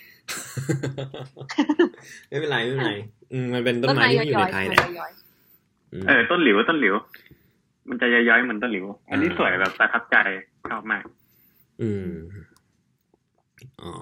[2.29, 2.95] ไม่เป็นไรไม่เป็นไร
[3.33, 5.13] อืมมันเป็นต้นไม้ที่ไม่อยู่ในไทยต้เนี่ยนม้ย้อย
[5.93, 6.95] อืมเออต้นหลิวต้นหลิว
[7.89, 10.17] มันจะย้อยๆเหมือนต้นหลิว อันนี้อ่าสวยแบบประทับใจ
[10.71, 11.03] ชอบมาก
[11.83, 12.11] อืม
[13.83, 13.93] อ๋อ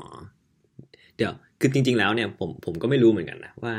[1.16, 3.74] เดี๋ยวคือจริง ๆ แล้วเนี่ยผมผมก็ไม่รู้เหมือนกันนะว่า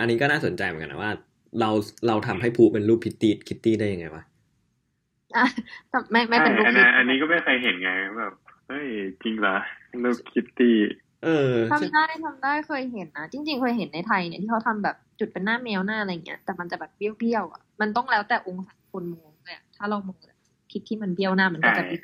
[0.00, 1.12] อันนี้ก็น่าสนใจเหมือนกันนะว่า
[1.60, 1.70] เรา
[2.06, 4.27] เราทำให้พลุเป็นรูปคิตตี้คิตตี้ได้ยังไงวะๆอะแต่
[6.10, 8.32] ไม่ไม่เป็นรูปใช่อันนั้นอันนี้ก็ไม่เคยเห็นไงแบบ
[8.68, 8.86] เฮ้ย
[9.22, 9.56] จริงเหรอ
[10.02, 10.76] รูปคิตตี้
[11.24, 20.16] เออทำได้ทำได้เคยเห็นนะจริง ๆ เคยเห็นในไทยเนี่ยที่เขาทำแบบจุดเป็นหน้าแมวหน้าอะไรเงี้ยแต่มันจะแบบเบี้ยวๆอะมันต้องแล้วแต่องศาคนมองเลยอะถ้าเรามอง
[20.72, 22.02] คิตตี้มันเบี้ยวหน้ามันก็จะเบี้ยว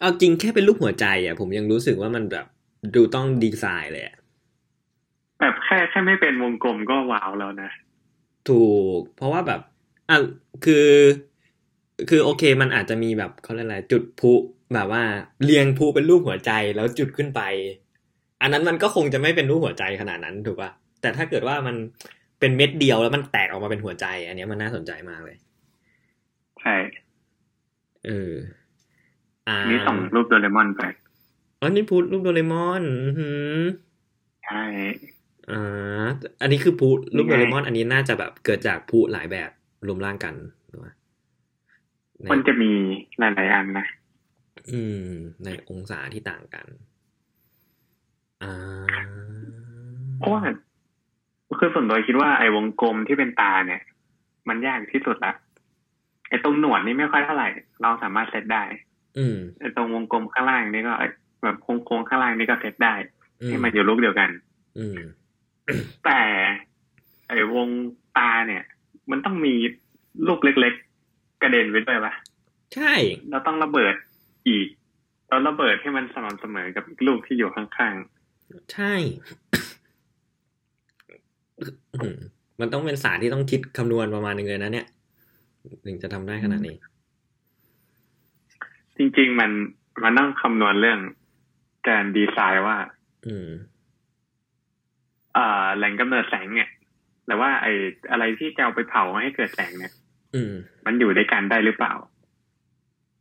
[0.00, 2.46] เอาจริงแค่เป็นรูปหัวใจอะผมยังรู้สึกว่ามันแบบ
[2.94, 4.16] ดูต้องดีไซน์เลยอะ
[5.40, 7.70] แบบแค่แค่ไม่เป็นวงกลมก็ว้าวแล้วนะ
[8.48, 8.66] ถู
[8.98, 9.60] ก เพราะว่าแบบ
[10.08, 10.16] อะ
[10.64, 10.86] คือ
[12.08, 14.32] คือโอเคมันอาจจะมีแบบเขาเรียกอะไรจุดพลุ
[14.74, 15.02] แบบว่า
[15.44, 17.42] เรียงพลุเป็นรูปหัวใจแล้วจุดขึ้นไป
[18.42, 21.76] อันนั้นมันก็คงจะไม่เป็นรูปหัวใจขนาดนั้นถูกป่ะแต่ถ้าเกิดว่ามัน
[22.40, 25.36] เป็นเม็ดเดียวแล้วมันแตกออกมาเป็นหัวใจ อันเนี้ยมันน่าสนใจมากเลย
[26.60, 26.74] ใช่
[28.06, 28.32] เออ
[29.48, 30.82] อ่านี่ส่งรูปโดเรมอนไป
[31.60, 33.60] อ๋อนี่พูดรูปโดเรมอนอือหือ
[34.44, 34.64] ใช่
[35.50, 36.06] อ่า
[36.42, 39.50] อันนี้คือพูรูปนี่โดไงเรมอน อันนี้น่าจะแบบเกิดจากพูหลายแบบ
[39.86, 40.34] รวมร่างกัน
[40.65, 40.65] หรือว่าใน
[42.30, 42.70] มันจะมี
[43.18, 43.86] หลายๆอันนะ
[44.72, 45.06] อืม
[45.44, 46.66] ในองศาที่ต่างกัน
[48.42, 48.54] อ่า
[50.18, 50.42] เพราะว่า
[51.58, 53.82] คือส่วนตัวคิดว่าไอ้วงกลมที่เป็นตาเนี่ย
[54.48, 55.32] มันยากที่สุดละ
[56.28, 57.48] ไอ้ตรงหนวดนี่ไม่ค่อยเท่าไหร่
[57.82, 58.64] เราสามารถเซตได้
[59.18, 61.08] อืมไอ้ตรงวงกลมข้างล่างนี่ก็ไอ้
[61.42, 62.94] แบบโค้งๆข้างล่างนี่ก็เซตได้
[63.40, 64.30] อืให้มันอยู่รูปเดียวกัน
[64.78, 64.98] อืม
[66.04, 66.20] แต่
[67.28, 67.68] ไอ้วง
[68.16, 68.64] ตาเนี่ย
[69.10, 69.54] มันต้องมี
[70.26, 70.85] ลูกเล็กๆ
[71.42, 72.14] กระเด็นไปด้วยปะ
[72.74, 72.92] ใช่
[73.30, 73.94] เราต้องระเบิด
[74.48, 74.66] อีก
[75.28, 77.94] เราระเบิดให้มันสม่ำเสมอกับอีกลูกที่อยู่ข้าง
[78.72, 78.94] ใช่
[81.94, 82.16] อืม
[82.60, 84.86] มันต้องเป็นศาสตร์ที่ต้องคิดคำนวณประมาณหนึงเลยนะเนี่ย
[85.86, 89.50] ถึงจะทำได้ขนาดนี้ๆจริงๆมัน
[90.02, 91.00] มันต้องคำนวณเรื่อง
[91.88, 92.76] การดีไซน์ว่า
[93.26, 93.48] อืม
[95.34, 96.70] เอ่อแหล่งกำเนิดแสงเนี่ย
[97.26, 97.72] หรือว่าไอ้
[98.10, 100.05] อะไรที่จะเอาไปเผาให้เกิดแสงเนี่ยอื
[100.48, 100.50] ม
[100.86, 101.92] มันอยู่ด้วยกันได้หรือเปล่า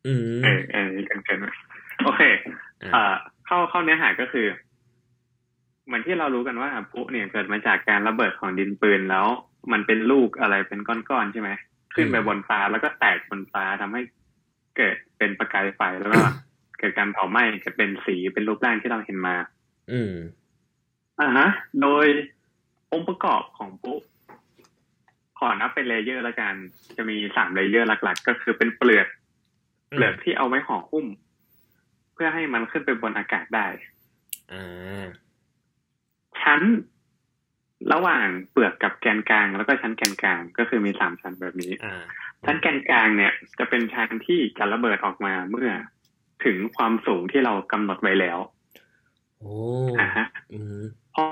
[0.06, 1.48] อืมเออเออนี่กันเกินไหม
[2.04, 2.22] โอเค
[2.84, 4.48] อ่าเอ่อเข้าเข้าเนื้อหาก็คือ
[5.86, 9.28] เหมือนที่เรารู้กันว่าพลุเนี่ยเกิดมาจากการระเบิดของดินปืนแล้ว
[9.72, 11.52] มันเป็นลูกอะไรเป็นก้อนๆใช่ไหม
[11.96, 14.02] ขึ้นไปบนฟ้าแล้วก็แตกบนฟ้าทำให้
[14.78, 16.22] เกิดเป็นประกายไฟแล้วก็
[16.80, 19.36] เกิดการเผาไหม้เกิดเป็นสีเป็นรูปร่างที่เราเห็นมา
[19.92, 20.14] อืม
[21.20, 21.48] อ่าฮะ
[21.82, 22.06] โดย
[22.92, 24.02] องค์ประกอบของพลุข
[25.48, 26.56] อนับเป็น layer ละกัน
[26.98, 29.08] จะมีสาม layer หลัก ๆ ก็คือเป็นเปลือก
[29.90, 31.06] เปลือกที่เอาไว้ห่อหุ้ม
[32.14, 33.68] เพื่อให้มันขึ้นไปบนอากาศได้
[34.52, 35.06] อ่า
[36.42, 36.62] ชั้น
[37.94, 42.04] ระหว่างเปลือกกับแกนกลาง แล้วก็ชั้นแกนกลางก็คือมีสามชั้นแบบนี้อ่า
[42.46, 45.70] ชั้นแกนกลางเนี่ย จะเป็นชั้นที่จะระเบิดออกมาเมื่อ
[46.46, 48.40] ถึงความสูงที่เรากำหนดไว้แล้ว
[49.40, 49.56] โอ้
[50.00, 50.82] อ่าฮะอืม
[51.16, 51.26] พอ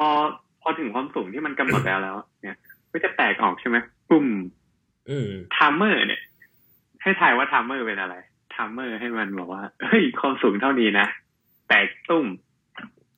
[0.61, 2.57] พอถึงความสูงที่มันกำหนดแล้วแล้ว เนี่ย
[2.91, 3.77] ก็จะแตกออกใช่ไหม
[4.09, 4.27] ปุ้ม
[5.09, 6.21] อืม timer เนี่ย
[7.01, 8.15] ให้ทายว่า timer เป็นอะไร
[8.53, 11.07] timer ให้มันบอกว่า เฮ้ยความสูงเท่านี้นะ
[11.67, 12.25] แตกตุ้ม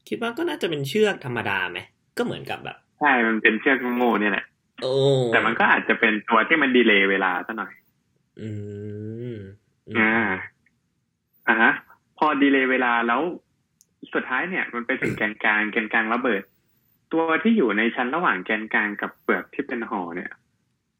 [0.08, 1.80] คิดว่าก็น่าจะเป็นเชือกธรรมดาไหม
[2.18, 4.46] ก็เหมือนกับแบบ ใช่ มันเป็นเชือกโง่ๆเนี่ยแหละ
[4.82, 4.94] โอ้
[5.34, 7.74] แต่มันก็อาจจะเป็นตัวที่มันดีเลย์เวลาซะหน่อย
[8.42, 8.50] อื
[9.34, 9.38] ม
[9.94, 10.14] มอ่า
[11.48, 11.72] อ่าฮะ
[12.18, 13.22] พอดีเลย์เวลาแล้ว
[14.14, 16.42] สุดท้ายเนี่ย มันไปถึงแกนกลางแกนกลางระเบิด
[17.12, 20.32] ตัวที่อยู่ในชั้นระหว่างแกนกลางกับเปลือกที่เป็นห่อเนี่ย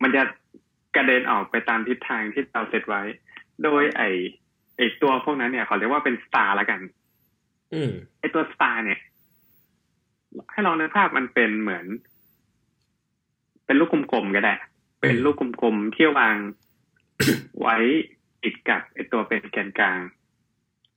[0.08, 0.24] มันจะ
[0.96, 3.02] กระเด็นออกไปตามทิศทางที่เราเซตไว้
[3.64, 4.02] โดยไอ
[4.78, 6.82] ไอตัวพวกนั้นเนี่ยเขาเรียกว่าเป็นสตาร์ละกัน
[7.74, 9.00] อืมไอตัวสตาร์เนี่ย
[10.52, 11.86] ให้ลองนึกภาพมันเป็นเหมือน
[13.66, 14.54] เป็นลูกกลมๆก็ได้
[15.02, 16.38] เป็นลูกกลมๆที่วาง
[17.60, 17.78] ไว้
[18.44, 20.00] ติดกับไอตัวเป็นแกนกลาง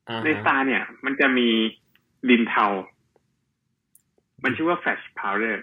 [0.08, 1.48] อ่าในสตาร์เนี่ย มันจะมี
[2.28, 2.66] ดินเทา
[4.42, 5.56] มันชื่อว่า flash powder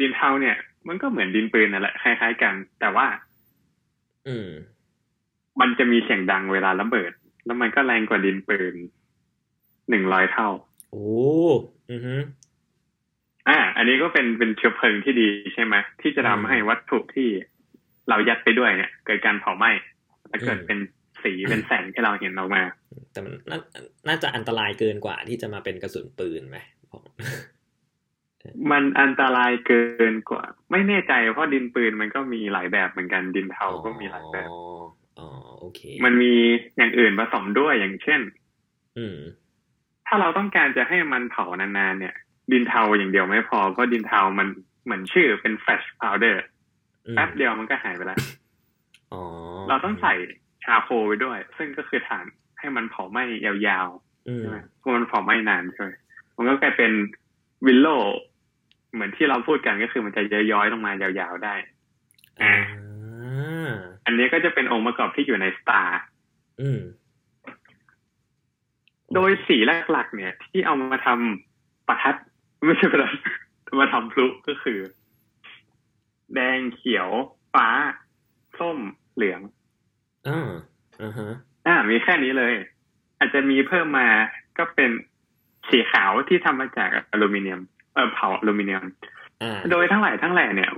[0.00, 0.56] ดินเทาเนี่ย
[0.88, 3.06] มันก็เหมือนดินปืนนั่นแหละคล้ายๆกัน แต่ว่า
[4.26, 4.48] อืม
[5.60, 7.12] มันจะมีเสียงดังเวลาระเบิด
[7.44, 8.74] แล้วมันก็แรงกว่าดินปืน
[9.90, 10.48] หนึ่งร้อยเท่า
[10.90, 11.06] โอ้
[11.90, 12.16] อือฮึ
[13.48, 17.28] อ่า อันนี้ก็เป็นเป็นเชื้อเพลิงที่ดีใช่ไหมที่จะทำให้วัตถุที่
[18.08, 19.70] เรายัดไปด้วยเนี่ย เกิดการเผาไหม้
[20.28, 20.78] และเกิดเป็น
[21.22, 22.62] สีเป็นแสงที่เราเห็นออกมา
[23.12, 23.58] แต่มันน่า
[24.08, 26.58] น่าจะอันตรายเกินกว่าที่จะมาเป็นกระสุนปืนไหม
[26.90, 26.92] ผ
[28.50, 34.60] มมันอันตรายเกินกว่า ไม่แน่ใจเพราะดินปืนมันก็มีหลายแบบเหมือนกันดินเทาก็มีหลายแบบอ๋อ
[35.18, 35.28] อ๋อ
[35.58, 36.34] โอเค มันมี
[36.76, 38.20] อย่างอื่นผสมด้วยอย่างเช่น
[38.98, 39.16] อืม
[40.06, 42.14] ถ้าเราต้องการจะให้มันเผานานๆเนี่ย
[42.52, 44.48] ดินเทาอย่างเดียวไม่พอเพราะดินเทามัน
[44.84, 46.42] เหมือนชื่อเป็นแฟชพาวเดอร์
[47.06, 48.18] อืมแป๊บเดียวมันก็หายไปแล้ว
[49.12, 49.22] อ๋อ
[49.68, 50.14] เราต้องใส่
[50.64, 52.24] ชาโคลไปด้วย ซึ่งก็คือถ่าน
[52.58, 53.88] ให้มันเผาไหม้ยาว
[54.28, 55.90] อืมๆใช่ไหมเพราะมันเผาไหม้นานใช่ไหม
[56.36, 56.92] มันก็กลายเป็น
[57.66, 57.88] วิลโล
[58.92, 61.54] เหมือนที่เราพูดกันก็คือมันจะย้อยๆลงมายาวๆได้
[62.42, 62.54] อ่า
[64.04, 66.00] อันนี้ก็จะเป็นองค์ประกอบที่อยู่ในสตาร์
[66.60, 66.80] อืม
[69.14, 69.56] โดยสี
[69.90, 72.16] หลักๆเนี่ย ที่เอามาทำประทัด
[72.66, 73.20] ไม่ใช่ประทัด
[73.80, 74.78] มาทำพลุก็คือ
[76.34, 77.08] แดงเขียว
[77.54, 77.68] ฟ้า
[78.58, 78.78] ส้ม
[79.14, 79.40] เหลือง
[80.28, 80.50] อ่า
[81.02, 81.32] อ่าฮะ
[81.66, 82.54] อ่า มีแค่นี้เลย
[83.18, 84.08] อาจจะมีเพิ่มมา
[84.58, 84.90] ก็เป็น
[85.70, 87.60] สีขาวที่ทำมาจากอลูมิเนียม
[87.94, 88.84] เออเผาอลูมิเนียม
[89.42, 90.70] อ่าโดยทั้งหลายทั้งแหล่เนี่ย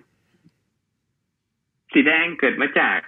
[1.93, 2.99] สีแดงเกิดมาจาก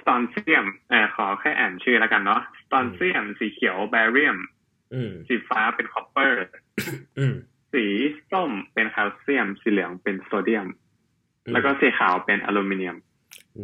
[0.00, 4.38] สตรอนเชียมเออขอแค่อ่านชื่อแล้วกันเนาะสตรอนเชียมสีเขียวแบเรียม
[4.94, 6.38] อืมสีฟ้าเป็น copper
[7.18, 7.34] อืม
[7.72, 7.84] สี
[8.32, 10.66] ส้มเป็นแคลเซียม สีเหลืองเป็นโซเดียม
[11.52, 12.96] แล้วก็สีขาวเป็นอลูมิเนียม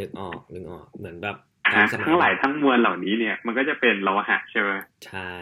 [0.00, 4.70] นึกออกนึกออกเหมือนแบบอะฮะสมัทั้งหลายทั้งมวลเหล่านี้เนี่ย มันก็จะเป็นโลหะใช่ไหม
[5.06, 5.32] ใช่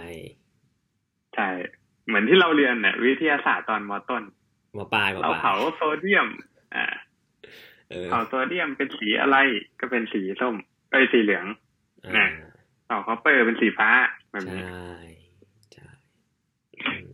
[1.34, 1.48] ใช่
[2.06, 4.22] เหมือนที่เราเรียนเนี่ยวิทยาศาสตร์ตอนม.ต้น
[4.78, 6.28] มาปลายมาเราปลายเผาโซเดียม
[6.74, 6.84] อ่า
[7.90, 9.36] เออเผาโซเดียมเป็นสีอะไร
[9.80, 10.54] ก็เป็นสีส้ม
[10.90, 11.46] เอ้ยสีเหลือง
[12.16, 12.26] อ่า
[12.86, 13.88] เผา copper เป็นสีฟ้า
[14.30, 14.64] แบบใช่นี้
[15.72, 15.88] ใช่
[16.86, 17.08] อืม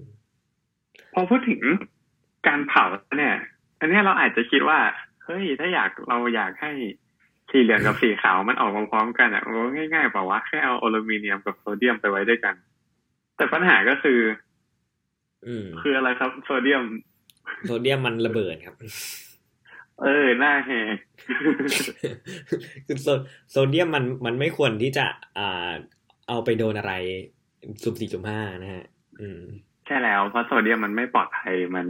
[1.13, 1.61] พอพูดถึง
[2.47, 2.85] การเผา
[3.19, 3.37] เนี่ย
[3.81, 4.79] อันเนี้ยเราอาจจะคิดว่า
[5.25, 6.73] เฮ้ยถ้าอยากเราอยากให้
[7.51, 12.55] สีเหลืองกับสีขาวมันออกมาพร้อมกันอะมันก็ง่ายๆเปล่าวะแค่เอาอลูมิเนียมกับโซเดียมไปไว้ด้วยกัน
[13.37, 14.52] แต่ปัญหาก็คืออืม
[15.83, 16.85] คืออะไรครับ โซเดียม
[17.67, 18.77] โซเดียมมันระเบิดครับ
[20.03, 20.97] เออหน้าแหก
[22.87, 23.09] คือโซ
[23.51, 25.07] โซเดียมมันมันไม่ควรที่จะ
[25.39, 25.73] อ่า
[26.29, 26.93] เอาไปโดนอะไร
[27.83, 28.85] สุ่มสี่สุ่มห้านะฮะ
[29.21, 29.43] อืม
[29.87, 31.87] ใช่แล้วเพราะโซเดียมมันไม่ปลอดภัยมัน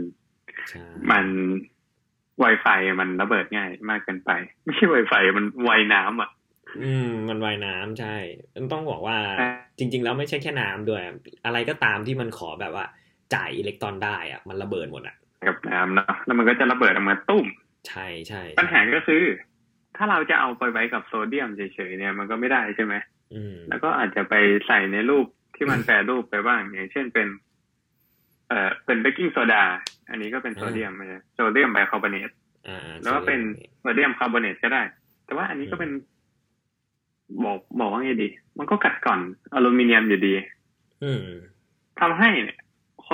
[0.69, 1.25] ใช่มัน
[2.43, 4.31] Wi-Fi มันระเบิดง่ายมากเกินไป
[4.63, 6.29] ไม่ใช่ Wi-Fi มันไวน้ำอะ
[6.83, 8.15] อืม มันว่ายน้ำใช่
[8.73, 11.01] ต้องบอกว่าใช่จริง ๆ แล้วไม่ใช่แค่น้ำด้วย
[11.45, 12.85] อะไรก็ตามที่มันขอแบบว่า
[13.35, 15.15] จ่ายอิเล็กตรอนได้อะมันระเบิดหมดอะ
[15.47, 17.45] กับน้ำเนาะแล้วมันก็จะระเบิดออกมาตุ้ม
[17.87, 19.23] ใช่ใช่ปัญหาก็คือ
[19.97, 22.93] ถ้าเราจะเอาไปไว้กับโซเดียมเฉยๆเนี่ยมันก็ไม่ได้ใช่ไหม
[23.33, 24.33] อืมแล้วก็อาจจะไป
[24.67, 27.27] ใส่ในรูปที่มันแปรรูปไปบ้างอย่างเช่นเป็น
[28.49, 29.63] เอ่อเป็นเบกกิ้งโซดา
[30.09, 32.29] อันนี้ก็เป็นโซเดียมไม่ใช่โซเดียมไบคาร์บอเนต
[32.67, 33.39] อ่าแล้วก็เป็น
[33.79, 34.81] โซเดียมคาร์บอเนตก็ได้
[35.25, 35.91] แต่ว่าอันนี้ก็เป็น
[37.43, 39.19] บอกบอกว่าไงดี มันก็กัดกร่อน
[39.53, 40.33] อลูมิเนียมอยู่ดี
[41.03, 41.23] อืม
[41.99, 42.59] ทำให้เนี่ย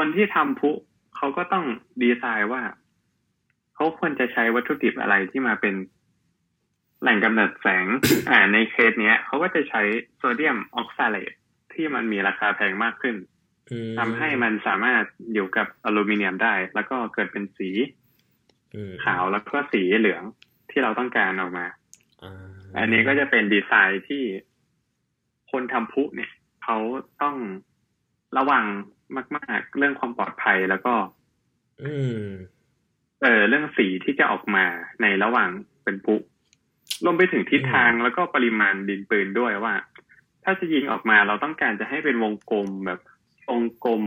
[0.02, 0.72] คนที่ทำพลุ
[1.16, 1.66] เขาก็ต้อง
[2.02, 2.64] ดีไซน์ว่า
[3.76, 5.76] เขาควรจะใช้วัตถุดิบอะไรที่มาเป็น
[7.02, 7.86] แหล่งกำเนิดแสง
[8.30, 9.82] อ่า ในเคสเนี้ยเขาก็จะใช้
[10.18, 11.32] โซเดียมออกซาเลต
[11.74, 13.16] ที่มันมีราคาแพงมากขึ้น
[13.72, 17.70] อืมทำให้มันสามารถอยู่กับอลูมิเนียมได้ แล้วก็เกิดเป็นสี
[18.76, 20.24] อืมขาวแล้วก็สีเหลือง
[20.70, 21.66] ที่เราต้องการออกมา
[22.24, 22.34] อ่า
[22.78, 24.24] อันนี้ก็จะเป็นดีไซน์ที่
[25.52, 26.32] คนทำพลุเนี่ย
[26.64, 26.78] เขา
[27.22, 27.36] ต้อง
[28.40, 28.66] ระวัง
[29.36, 30.94] มาก ๆ เรื่องความปลอดภัยแล้วก็
[31.84, 31.94] อื
[32.24, 32.26] ม
[33.24, 34.66] เออเรื่องสีที่จะออกมา
[35.02, 35.50] ในระหว่าง
[35.84, 36.16] เป็นพลุ
[37.04, 39.74] รวมไปถึงทิศทางแล้วก็ปริมาณดินปืนด้วยว่า
[40.44, 43.00] ถ้าจะยิงออกมาเราต้องการจะให้เป็นวงกลมแบบ
[43.50, 44.02] วงกลม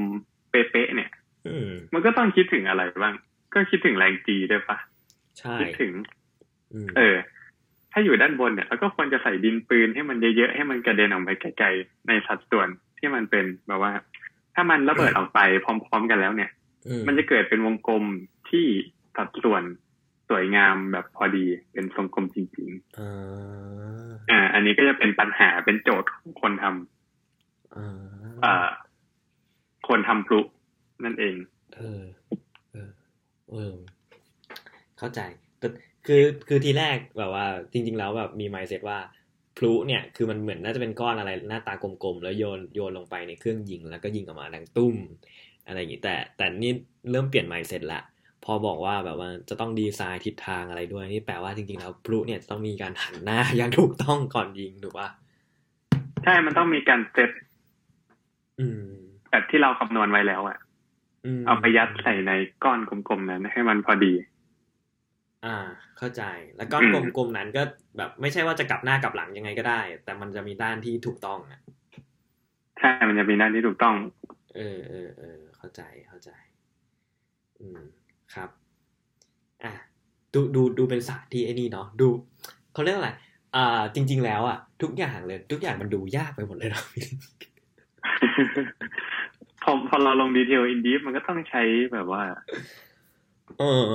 [0.51, 1.11] เป๊ะๆเนี่ย
[1.49, 3.15] อืมมันก็ต้องคิดถึงอะไรบ้าง
[3.55, 4.79] ก็คิดถึงแรงจีด้วยปะ
[5.39, 5.93] ใช่คิดถึง
[6.73, 7.17] อืมเออ
[7.93, 13.93] ถ้าอยู่ด้านบนเนี่ยเราก็ควรจะใส่ดินปืนให้มันเยอะๆให้มันกระเด็นออกไปไกลๆในสัดส่วนที่มันเป็นแบบว่า
[14.55, 16.51] ถ้ามันระเบิดออกไปพร้อม ๆ กันแล้วเนี่ย
[16.89, 18.05] อืมันจะเกิดเป็นวงกลม
[18.51, 18.67] ที่
[19.17, 19.63] สัดส่วน
[20.29, 27.89] สวยงามแบบพอดีเป็นทรงกลมจริงอ่าๆอ่า อันนี้ก็จะเป็นปัญหาเป็นโจทย์ของคนทำอ่า
[28.43, 28.69] เอ่อ
[29.89, 30.41] คนทำพลุ
[31.05, 31.37] นั่นเอง
[31.77, 32.03] เออ
[32.73, 32.91] เออ
[33.53, 33.75] เออ
[34.99, 35.21] เข้าใจ
[35.59, 35.67] แต่
[36.07, 38.99] คือคือทีแรกแบบว่า จริง ๆ แล้วแบบมีไมเซ็ตว่า
[39.57, 44.97] พลุเนี่ยคือมันเหมือนน่าจะเป็นก้อนอะไรหน้าตากลมๆแล้วโยนโยนลงไปในเครื่องยิง แล้วก็ยิงออกมาดังตุ้ม
[45.67, 46.73] อะไรอย่างงี้แต่แต่นี่
[47.11, 48.03] เริ่มเปลี่ยนไมเซ็ตละ
[48.45, 55.09] พอบอกว่าแบบว่าจะต้องดีไซน์ทิศทางอะไรด้วยนี่แปลว่าจริงๆแล้วพลุเนี่ยจะต้องมีการหันหน้าอย่างถูกต้องก่อนยิงถูกปะ
[56.25, 57.31] ใช่มันต้องมีการเซต
[58.61, 58.83] อืม
[59.31, 60.59] แบบที่เราคำนวณไว้แล้วอะ
[61.39, 62.33] มเอาไปยัดใส่ใน
[62.65, 64.13] ก้อนกลมๆนั้นให้มันพอดี
[65.45, 65.57] อ่า
[65.99, 66.23] เข้าใจ
[66.57, 67.63] แล้วก็อืมกลมๆนั้นก็
[67.97, 71.61] แบบ ไม่ใช่ว่าจะกลับหน้ากลับหลังยังไงก็ได้ แต่มันจะมีด้านที่ถูกต้องอะ
[72.79, 73.95] ใช่ มันจะมีด้านที่ถูกต้อง
[74.57, 76.31] เออเออเออเข้าใจเข้าใจ
[77.61, 77.81] อืม
[78.35, 78.51] ครับ
[79.65, 79.73] อะ
[80.35, 82.09] ดูดูดูเป็นศาสตร์ที่ไอ้นี่เนาะดู
[82.73, 83.11] เขาเรียกอะไร
[83.55, 86.85] อ่า จริง ๆ แล้วอะทุกอย่างเลย ทุกอย่างมันดูยากไปหมดเลยเนาะ
[89.63, 92.23] พอพอเราลงดีเทลอินดีฟมันก็ต้องใช้แบบว่า
[93.59, 93.91] เออ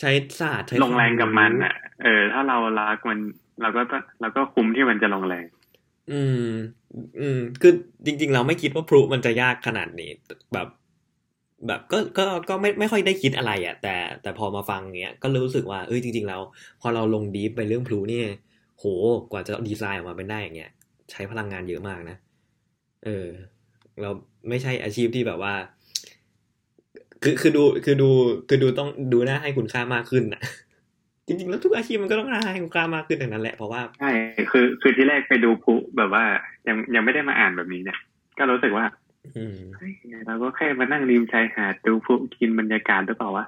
[0.00, 3.18] ใช้ศาสตร์ใช้ลงแรงกับมันควารู้อะ เออ ถ้าเรารักมัน
[3.62, 5.44] เราก็ต้องเราก็คุ้มที่มันจะลงแรง
[6.12, 6.46] อืม
[7.20, 7.72] อืม คือ
[8.06, 10.10] จริง ๆ เราไม่คิดว่าพลุมันจะยากขนาดนี้
[10.52, 10.68] แบบ
[11.66, 16.40] แบบก็ก็ก็ไม่ไม่ค่อยได้คิดอะไรอะ่ะ แต่แต่พอมาฟังเงี้ย ก็รู้สึกว่าเอ้ยจริง ๆ แล้ว
[16.80, 18.26] พอเราลงดีฟไปเรื่องพลุเนี่ย
[18.78, 18.84] โห
[19.32, 20.70] กว่าจะดีไซน์ออกมาเป็นได้อย่างเงี้ย
[21.10, 22.16] ใช้พลังงานเยอะมากนะ
[23.04, 23.28] เออ
[24.00, 24.10] เรา
[24.48, 25.54] ไม่ใช่อาชีพที่แบบว่า
[27.22, 28.08] คือคือดูคือดู
[28.48, 30.42] คือดูต้องดูน่าให้คุณค่ามากขึ้นนะ
[31.26, 34.10] จริงๆแล้วทุกอาชีพมันก็ต้องน่าให้คุณค่ามากขึ้นอย่างนั้นแหละเพราะว่าใช่
[34.50, 36.24] คือคือที่แรกไปดูพลุแบบว่า
[36.68, 37.98] ยังยังไม่ได้มาอ่านแบบนี้เนี่ย
[38.38, 38.84] ก็รู้สึกว่า
[39.36, 39.92] อืมเฮ้ย
[40.26, 43.46] เราก็แค่มานั่งริมชายหาดดูพลุกินบรรยากาศหรือเปล่าวะ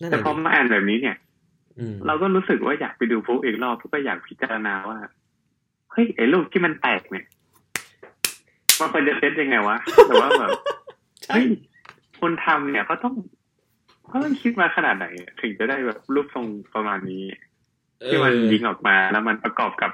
[0.00, 1.16] นั่นแหแต่ละพอมาอ่านแบบนี้เนี่ย
[1.78, 4.98] อืมเราก็รู้สึกว่าอยากไปดูพลุอีกรอบเพื่อก็อยากพิจารณาว่า
[5.92, 7.24] เฮ้ยไอ้ลูกที่มันแตกเนี่ย
[8.80, 9.76] มันควรจะเซตยังไงวะ
[10.08, 10.50] แต่ว่าแบบ
[11.24, 11.46] ใช่เฮ้ย
[12.24, 13.14] คนทำเนี่ยเขาต้อง
[14.08, 15.06] เขาต้องคิดมาขนาดไหน
[15.40, 17.22] ถึงจะได้แบบรูปทรงประมาณนี้
[18.06, 19.90] ที่มันยิงออกมาแล้วมันประกอบกับ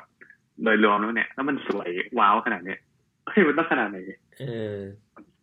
[0.62, 1.88] โดยรวมแล้วเนี่ย แล้วมันสวย
[2.18, 2.78] ว้าวขนาดเนี้ย
[3.28, 3.98] เฮ้ยมันต้องขนาดไหน
[4.40, 4.76] เออ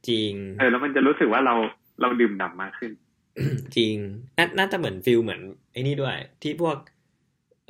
[0.08, 1.56] จริง เออแล้วมันจะรู้สึกว่าเรา
[2.02, 2.92] เราดื่มด่ำมากขึ้น
[3.78, 3.96] จริง
[4.38, 6.78] นาน่าจะเหมือนฟิลเหมือนไอ้นี่ด้วย ที่พวก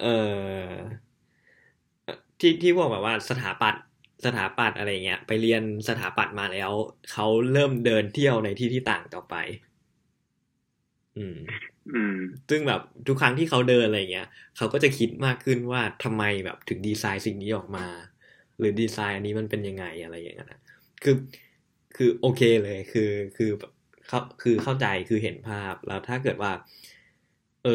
[0.01, 0.15] เอ่
[0.61, 0.69] อ
[2.39, 3.83] ที่ที่พวกแบบว่าสถาปัตย์
[4.25, 6.71] สถาปัตย์อะไรเงี้ยไปเรียนสถาปัตย์มาแล้ว
[7.11, 9.35] เขาเริ่มเดินเที่ยวในที่ที่ต่างต่อไป
[11.15, 11.37] อืม
[11.87, 12.13] อืม
[12.49, 14.25] ซึ่งแบบทุกครั้งที่เขาเดินอะไรเงี้ย
[14.55, 17.81] เขาก็จะคิดมากขึ้นว่าทำไมแบบถึงดีไซน์สิ่งนี้ออกมา
[18.57, 20.59] หรือดีไซน์อันนี้มันเป็นยังไงอะไรอย่างเงี้ยนะ
[21.03, 21.15] คือ
[21.95, 23.01] คือโอเคเลยคือ
[23.35, 23.71] คือแบบ
[24.07, 26.51] เขาคือเข้าใจคือเห็นภาพแล้วถ้าเกิดว่า
[27.61, 27.69] เออ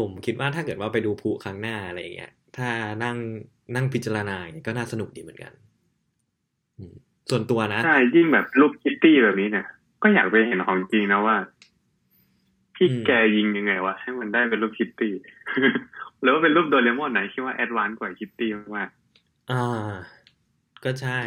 [0.00, 2.66] ผมคิดว่าถ้าเกิดว่าไปดูพลุครั้งหน้าอะไรอย่างเงี้ยถ้า
[3.02, 3.16] นั่ง
[3.74, 5.52] นั่งพิจารณาอย่างเงี้ยก็น่าสนุกดีเหมือนกัน
[6.78, 6.94] อืม
[7.30, 9.66] ส่วนตัวนะใช่ยิ่งแบบรูปคิตตี้แบบนี้เนี่ย
[10.02, 11.36] ก็อยากไปเห็นของจริงนะว่า
[12.74, 15.12] พี่อืมแกยิงยังไงวะให้มันได้เป็นรูปคิตตี้
[16.20, 18.90] หรือว่าเป็นรูปโดเรมอนไหนคิดว่า advanceกว่าคิตตี้มาก
[19.50, 19.64] อ่า
[20.84, 21.20] ก็ใช่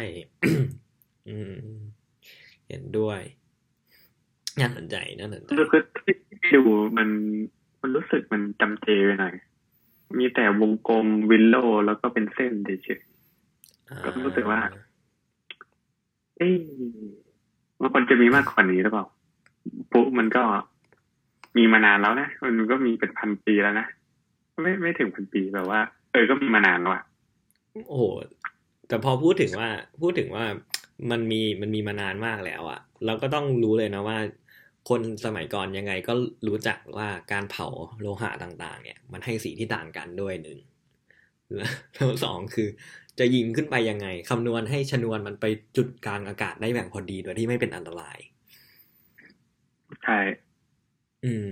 [1.28, 1.54] อืม
[2.68, 3.20] เห็นด้วย
[4.60, 5.82] น่าสนใจน่าสนใจๆคือ
[6.42, 6.62] ที่ดู
[6.98, 7.08] มัน
[7.80, 9.34] มันรู้สึกมันจำเจไปหน่อย
[10.18, 13.00] มีแต่วงกลมวินโลแล้วก็เป็นเส้นเฉย
[14.04, 16.52] ก็รู้สึกว่าๆเอ้ย
[17.80, 19.06] มันควรจะมีมากกว่านี้หรือเปล่า
[19.92, 20.44] ปุ๊มันก็
[21.56, 23.86] มีมานานแล้วนะมันก็มีเป็นพันปีแล้วนะ
[24.62, 25.80] ไม่ไม่ถึงพันปีแบบว่า
[26.12, 27.04] เออก็มีมานานแล้วอะ
[27.88, 28.04] โอ้โห
[28.88, 29.68] แต่พอพูดถึงว่า
[30.02, 30.44] พูดถึงว่า
[31.10, 34.18] มันมีมันมีมานานมากแล้วอะเราก็ต้องรู้เลยนะว่า
[34.88, 36.12] คนสมัยก่อนยังไงก็
[36.48, 37.66] รู้จักว่าการเผา
[38.00, 40.58] โลหะต่างๆ เนี่ย มันให้สีที่ต่างกันด้วยหนึ่ง
[41.94, 42.68] แล้วสองคือ
[43.18, 48.18] จะยิงขึ้นไปยังไงคำนวณให้ชนวนมันไปจุดกลางอากาศได้แบบพอดีโดยที่ไม่เป็นอันตราย
[50.04, 50.18] ใช่
[51.24, 51.50] อืม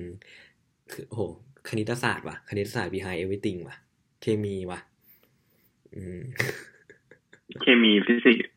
[0.92, 1.20] คือโห
[1.68, 3.76] คณิตศาสตร์ว่ะคณิตศาสตร์ behind everything ว่ะ
[4.20, 4.80] เคมีว่ะ
[5.94, 6.22] อืม
[7.60, 8.50] เคมีฟิสิกส์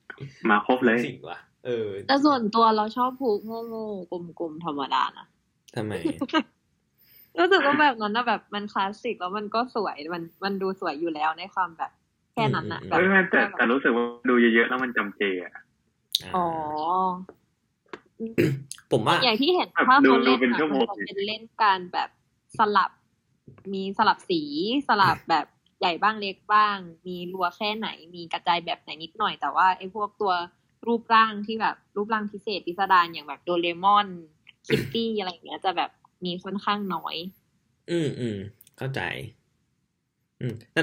[0.49, 5.28] มาครบเลยสิ่งว่ะ เออ แต่ส่วนตัวเราชอบผูกโง่ๆกลมๆธรรมดานะ
[5.76, 5.93] ทำไม
[7.39, 11.91] รู้สึกว่าแบบนั้นนะแบบมันคลาสสิกแล้วมันก็สวยมันมันดูสวยอยู่แล้วในความแบบ
[12.34, 15.54] แค่นั้นนะอืมแบบเอ้ยแต่แต่รู้สึกว่าดูเยอะๆแล้วมันจำเจอะ
[16.36, 16.47] อ๋อ
[18.91, 22.10] ผมว่าอย่างที่เห็นแบบถ้าดูเขาเล่นดูเป็นอะชั่วโมมันงจะเป็นเล่นการแบบ
[22.60, 22.91] สลับ
[23.73, 24.41] มีสลับสี
[24.88, 25.45] สลับแบบ
[25.80, 30.34] ใหญ่บ้างเล็กบ้าง มีรัวแค่ไหน มีกระจายแบบไหนนิดหน่อยแต่ว่าไอ้พวกตัว
[30.88, 34.08] รูปร่างที่แบบรูปร่างพิเศษพิสดารอย่างแบบโดเรมอน
[34.65, 35.91] คิตตี้อะไรอย่างเงี้ยจะแบบ
[36.26, 37.15] มีค่อนข้างน้อย
[37.91, 38.38] อืมอืม
[38.78, 39.02] เข้าใจ
[40.39, 40.82] อืมแต่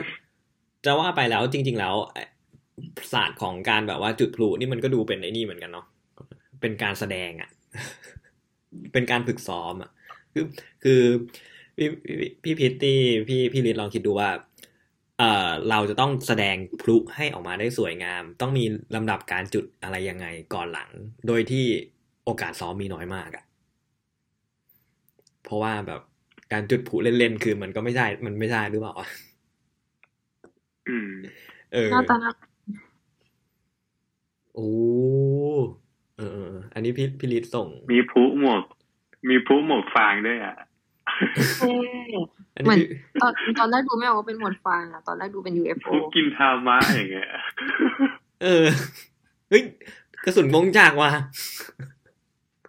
[0.84, 1.94] จะว่าไปแล้วจริง ๆ แล้ว
[3.12, 5.86] ศาสตร์ของการแบบว่าจุดพลุนี่มันก็ดูเป็นไอ้นี่เหมือนกันเนาะ
[6.60, 7.50] เป็นการแสดงอะ่ะ
[8.92, 9.90] เป็นการฝึกซ้อมอะ่ะ
[10.34, 10.44] คือ
[10.84, 11.00] คือ
[11.76, 14.28] พี่พี่พี่พิตตี้พี่พี่ลิศลองคิดดูว่า
[15.20, 20.90] เอ่อเราจะต้องแสดงพลุให้ออกมาได้สวยงาม ต้องมีลำดับการจุดอะไรยังไงก่อนหลัง
[21.26, 21.66] โดยที่
[22.24, 23.44] โอกาสซ้อมมีน้อยมากอะ่ะ
[25.44, 26.00] เพราะว่าแบบ
[26.52, 29.08] การจุดพลุเล่นๆคือมันก็ไม่ใช่ มันไม่ใช่หรือเปล่าวะ
[30.88, 31.10] อืม
[31.72, 32.32] เออหน้าตาน่า
[34.54, 34.70] โอ้
[36.16, 38.62] เออเออ อันนี้พี่พี่ลิศส่ง มีพลุหมวก
[39.28, 40.56] มีพลุหมวกฟางด้วยอะ
[41.56, 41.66] เท่
[42.56, 42.86] อันเหมืนี้อนพี่
[43.20, 45.54] ตอนตอนแรกดูไม่ออกว่าเป็นหมวดฟางอะตอนแรกดูเป็น
[45.84, 47.30] พ UFO ลุกินทามะอย่างเงี้ย
[48.42, 48.64] เออ
[49.48, 49.62] เฮ้ย
[50.24, 51.10] กระสุนวงจักรว่ะ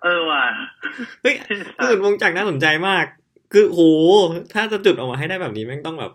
[0.03, 0.43] เออว่ะ
[1.21, 1.35] เฮ้ย
[1.79, 3.05] กระสุนวงจักรน่าสนใจมาก
[3.53, 3.81] คือโห
[4.53, 6.11] ถ้าจะจุดออกมาให้ได้แบบนี้แม่งต้องแบบ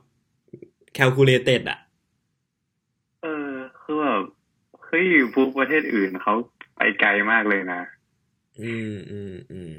[0.99, 1.79] calculated อะ
[3.23, 4.23] เออคือแบบ
[4.87, 6.35] เฮ้ยพลุประเทศอื่นเขา
[6.77, 7.81] ไปไกลมากเลยนะ
[8.61, 9.75] อืมอืมอืม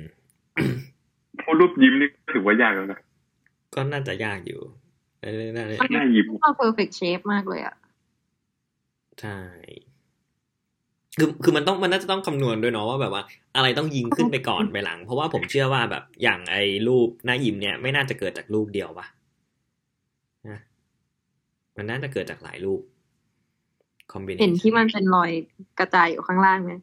[1.48, 3.00] พลุรูปยิ้มนี่ถือว่ายากแล้วนะ
[3.76, 4.62] ก็น่าจะยากอยู่
[5.24, 7.76] น่าน่ามันน่ายิ้มเรา perfect shape มากเลยอะ
[9.22, 9.40] ใช่
[11.18, 13.24] คือคือมันต้องมันน่าจะต้องคำนวณด้วยเนาะว่าแบบว่า
[13.56, 19.06] อะไรต้องยิงขึ้นไปก่อนไปหลัง เพราะว่าผมเชื่อว่าแบบอย่างไอ้รูปหน้ายิ้มเนี่ยไม่น่าจะเกิดจากรูปเดียวปะ
[20.50, 20.60] นะ
[21.78, 22.82] มันน่าจะเกิดจากหลายรูป
[24.12, 25.32] combination เห็นที่มันเป็นรอย
[25.80, 26.74] กระจายอยู่ข้างล่างไหม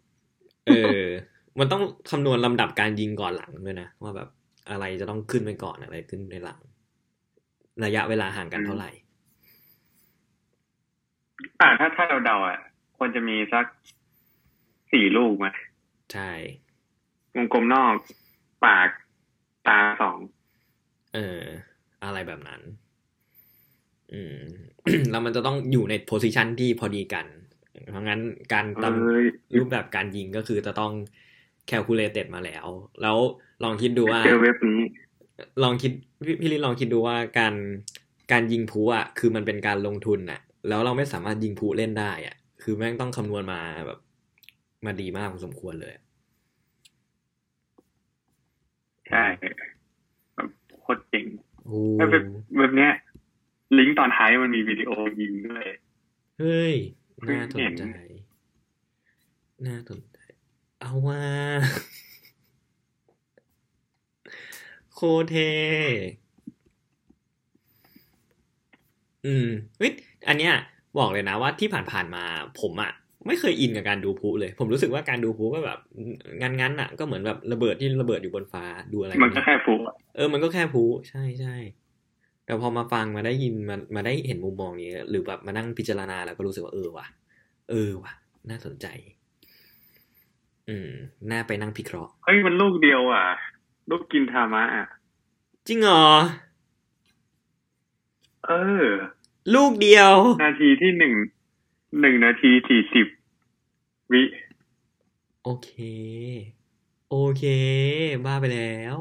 [0.67, 1.05] เออ
[1.59, 4.29] มันต้องคำนวณลำดับการยิงก่อนหลังด้วยนะว่าแบบ
[4.71, 6.61] อะไรจะต้องขึ้นไปก่อนอะไรขึ้นในหลัง
[7.85, 8.91] ระยะเวลาห่างกันเท่าไหร่
[11.61, 12.59] อ่าถ้าถ้าเราเดาอะ
[12.99, 13.67] ควรจะมีสัก
[14.93, 15.47] สี่ลูกไหม
[16.13, 16.31] ใช่
[17.37, 17.95] วงกลมนอก
[18.65, 18.89] ปาก
[19.67, 20.19] ตาสอง
[21.15, 21.43] เออ
[22.05, 22.61] อะไรแบบนั้น
[24.13, 24.39] อืม
[25.11, 27.27] แล้วมันจะต้องอยู่ในโพสิชันที่พอดีกัน
[27.91, 28.21] เพราะงั้น
[28.53, 29.23] การเอตาม้ย
[29.59, 30.93] รูปแบบการยิงก็คือจะต้อง
[31.71, 32.67] calculated มาแล้ว
[33.03, 33.17] แล้ว
[33.65, 34.81] ลองคิดดูว่าเจอเว็บนี้
[35.63, 35.93] ลองคิด
[36.25, 37.55] พี่พี่ลิศลองคิดดูว่าการ
[38.33, 43.99] การยิงพลุอะ คือมันเป็นการลงทุนน่ะ แล้วเราไม่สามารถยิงพลุเล่นได้อะ คือแม่งต้องคำนวณมาแบบ
[44.87, 45.93] มาดีมากพอสมควรเลย
[49.09, 49.25] ใช่
[50.35, 50.49] แบบ
[50.81, 51.27] โคตรเจ๋ง
[51.67, 52.25] โอ้แล้วเว็บ
[52.59, 52.93] เว็บเนี้ย
[53.79, 55.65] ลิงก์ตอนท้ายมันมีวิดีโอยิงด้วย
[56.41, 56.75] เฮ้ย
[57.29, 57.85] น่าสเห็นนใจ
[59.67, 60.14] น่าสนใจ
[60.85, 61.23] เอาว่า
[64.95, 65.37] โคตรเท
[69.27, 69.93] อืมเฮ้ย
[70.29, 70.55] อันเนี้ย
[70.99, 72.25] บอกเลยนะว่าที่ผ่านๆมา
[72.61, 72.93] ผมอะ
[73.27, 75.79] ไม่เคยอินกับการดูพลุเลย ผมรู้สึกว่าการดูพลุก็แบบ
[76.43, 81.57] งั้นๆอะก็เหมือนแบบระเบิดที่ระเบิดอยู่บนฟ้าดูอะไรมันก็แค่พลุอะเออมันก็แค่พลุใช่ใช่
[82.47, 87.07] แต่พอมาฟังมาได้ยินมามาได้เห็นมุมมองนี้ หรือแบบมานั่งพิจารณาแล้วก็รู้สึกว่าเออว่ะ
[87.71, 88.13] เออว่ะ
[88.51, 88.87] น่าสนใจ
[90.69, 90.91] อืม
[91.31, 93.25] น่าไปนั่งพิเคราะห์เฮ้ยมันลูกเดียวอะ
[93.91, 94.87] ลูกกินทามะอะ
[95.67, 96.07] จริงเหรอ
[98.47, 98.51] เอ
[98.85, 98.87] อ
[99.55, 100.15] ลูกเดียว
[100.45, 101.15] นาทีที่หนึ่ง
[102.01, 103.07] หนึ่งนาทีสี่สิบ
[104.13, 104.23] วิ
[105.43, 105.71] โอเค
[107.11, 107.45] โอเค
[108.25, 108.97] บ้าไปแล้ว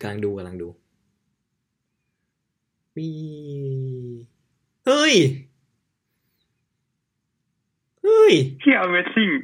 [0.00, 0.68] กำลังดูกำลังดู
[2.96, 3.08] วี
[4.86, 5.14] เฮ้ย
[8.02, 8.32] เฮ้ย
[8.62, 9.34] ที่ Amazing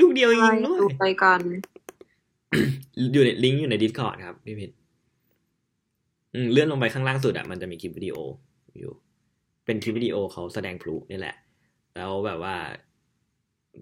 [0.00, 1.40] ลูกเดียวยิงด้วดูยไปกัน
[3.12, 4.70] อยู่ในลิงก์อยู่ใน Discord ครับพี่พิษ
[6.34, 8.16] อืมเลื่อนลงไปข้างล่างสุดอะมันจะมีคลิปวิดีโอ
[8.78, 8.92] อยู่
[9.64, 11.36] เป็นคลิปวิดีโอเขาแสดงพลุนี่แหละ
[11.96, 12.56] แล้วแบบว่า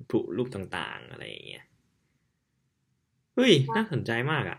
[0.09, 1.65] พลุรูปต่างๆอะไรอย่างเงี้ย
[3.35, 4.59] เฮ้ย น่าสนใจมากอะ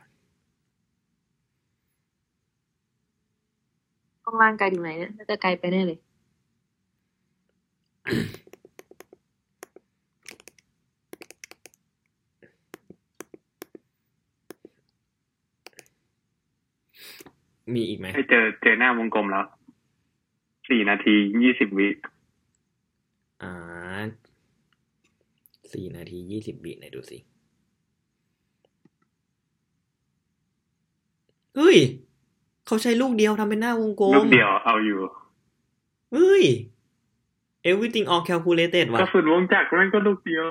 [4.28, 5.98] ข้างล่างไกลถึงไหนเนี่ยน่าจะไกลไปแน่เลย
[17.74, 19.46] มีอีกไหมให้เจอเจอหน้าวงกลมแล้ว
[20.70, 21.88] สี่นาทียี่สิบวิ
[23.44, 23.52] อ่า
[25.74, 27.18] สี่นาทียี่สิบวิไหนดูสิ
[31.56, 31.78] เฮ้ย
[32.68, 35.00] เขาใช้ลูกเดียวทำเป็นหน้าวงกลม ลูกเดียวเอาอยู่
[36.14, 36.44] เฮ้ย
[37.70, 40.46] everything all calculated กว่ะระสุนวงจักรมันก็ลูกเดียว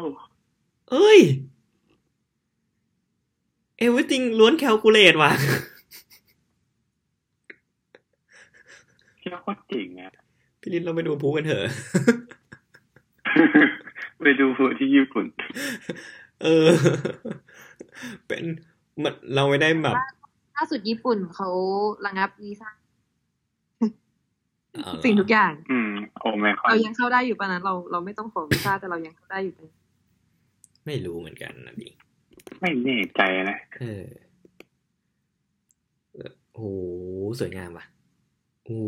[0.91, 1.21] เอ้ย
[3.85, 5.33] everything ล้วน calculate ว่ะ
[9.19, 10.13] เที่ยวโคตรเจ๋งอะ
[10.61, 11.65] พี่ลินเราไปดูพูกันเถอะ
[14.23, 15.27] ไปดูฟูที่ญี่ปุ่น
[16.43, 16.69] เออ
[18.27, 18.45] เป็น
[19.03, 19.97] มันเราไม่ได้แบบ
[20.57, 21.49] ล่าสุดญี่ปุ่นเขา
[22.07, 22.71] ระงับวีซ่า
[24.73, 25.91] เอ่อสิ่งทุกอย่าง อืม
[26.21, 29.71] โอไมคอนเรายังเข้าได้อยู่ปะนั้นเราเราไม่ต้องขอวีซ่าแต่เรายังเข้าได้อยู่ปะ
[30.87, 31.89] ไม่รู้เหมือนกันนะดิ
[32.61, 34.05] ไม่แน่ใจนะเออ
[36.13, 36.65] เออโอ้โห
[37.41, 37.85] สวยงามว่ะ
[38.65, 38.85] โอ้โห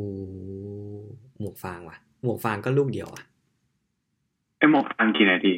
[1.39, 3.25] หมวกฟางว่ะ หมวกฟางก็ลูกเดียวอะ
[4.59, 5.55] ไอ้หมกฟังกี่นาที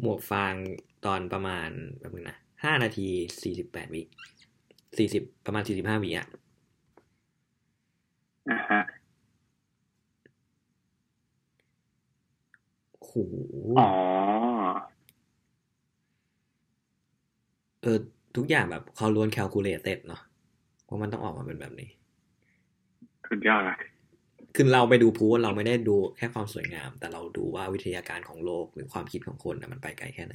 [0.00, 0.54] หมวกฟาง
[1.04, 3.08] ตอนประมาณแบบนึงนะห้านาที
[3.42, 4.02] สี่สิบแปดวิ
[4.98, 6.26] สี่สิบประมาณสี่สิบห้าวิอะ
[8.50, 8.80] อ่าฮะ
[12.98, 13.14] โอ้โห
[13.78, 13.88] อ๋อ
[17.82, 17.98] เออ
[18.36, 20.20] ทุกอย่างแบบเขาล้วน calculated เนาะ
[20.88, 21.90] ว่ามันต้องออกมาเป็นแบบนี้
[23.28, 23.78] สุดยอดเลย
[24.54, 30.34] คือเราไปดูพลุเราไม่ได้ดูแค่ความสวยงาม แต่เราดูว่าวิทยาการของโลกหรือความคิดของคนนะมันไปไกลแค่ไหน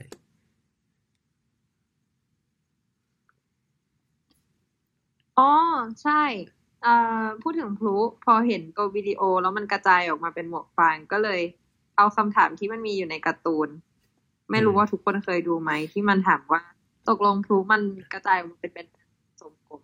[5.38, 5.50] อ๋อ
[6.04, 6.24] ใช่
[6.86, 11.42] อ่าพูดถึงพลุพอเห็นตัววิดีโอแล้วมันกระจายออกมาเป็นหมวกฟางก็เลย
[11.98, 13.70] เอาคำถามที่มันมีอยู่ในการ์ตูน
[14.52, 16.62] ไม่รู้อืมว่าทุกคนเคยดูไหมที่มันถามว่า
[17.10, 17.82] ตกลงพลุมัน
[18.14, 18.88] กระจายออกมาเป็นเป็น
[19.42, 19.82] ทรงกลม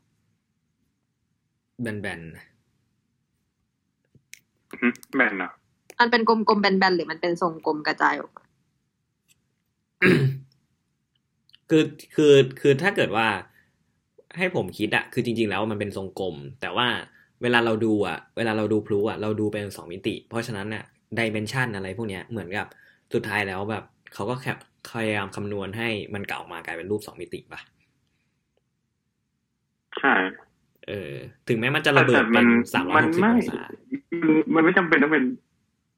[1.81, 2.21] แบน
[4.81, 5.53] อืมแบนเนาะ
[5.99, 11.83] มันเป็นกลมๆแบนๆหรือมันเป็นทรงกลมกระจายออกมาๆคือ
[12.15, 13.27] คือคือถ้าเกิดว่า
[14.37, 16.87] ให้ผมคิดอะคือจริง ๆ แล้วมันเป็นทรงกลม แต่ว่า
[17.41, 20.83] เวลาเราดูอะเวลาเราดูพลุอะเราดูเป็นสองมิติ เพราะฉะนั้นอะ
[21.19, 22.67] ดิเมนชันอะไรพวกเนี้ยเหมือนกับ
[23.13, 24.53] สุดท้ายแล้วแบบเขาก็แค่
[24.91, 27.61] พยายามคำนวณให้มันเก่าออกมากลายเป็นรูปสองมิติปะ
[29.99, 30.13] ใช่
[30.87, 31.13] เออ
[31.47, 33.63] ถึงแม้มันจะระเบิดแต่เป็มันสามร้อยหกสิบไม่องศา
[34.21, 35.25] มันมันไม่จำเป็นต้องเป็น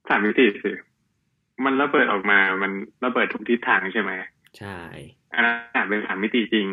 [0.10, 0.72] สามมิติสิ
[1.66, 2.72] มันระเบิดออกมา มัน
[3.06, 4.12] ระเบิดทุกทิศทางใช่ไหม
[4.60, 4.78] ใช่
[5.34, 6.68] อันนั้นอาจเป็นสามมิติจริง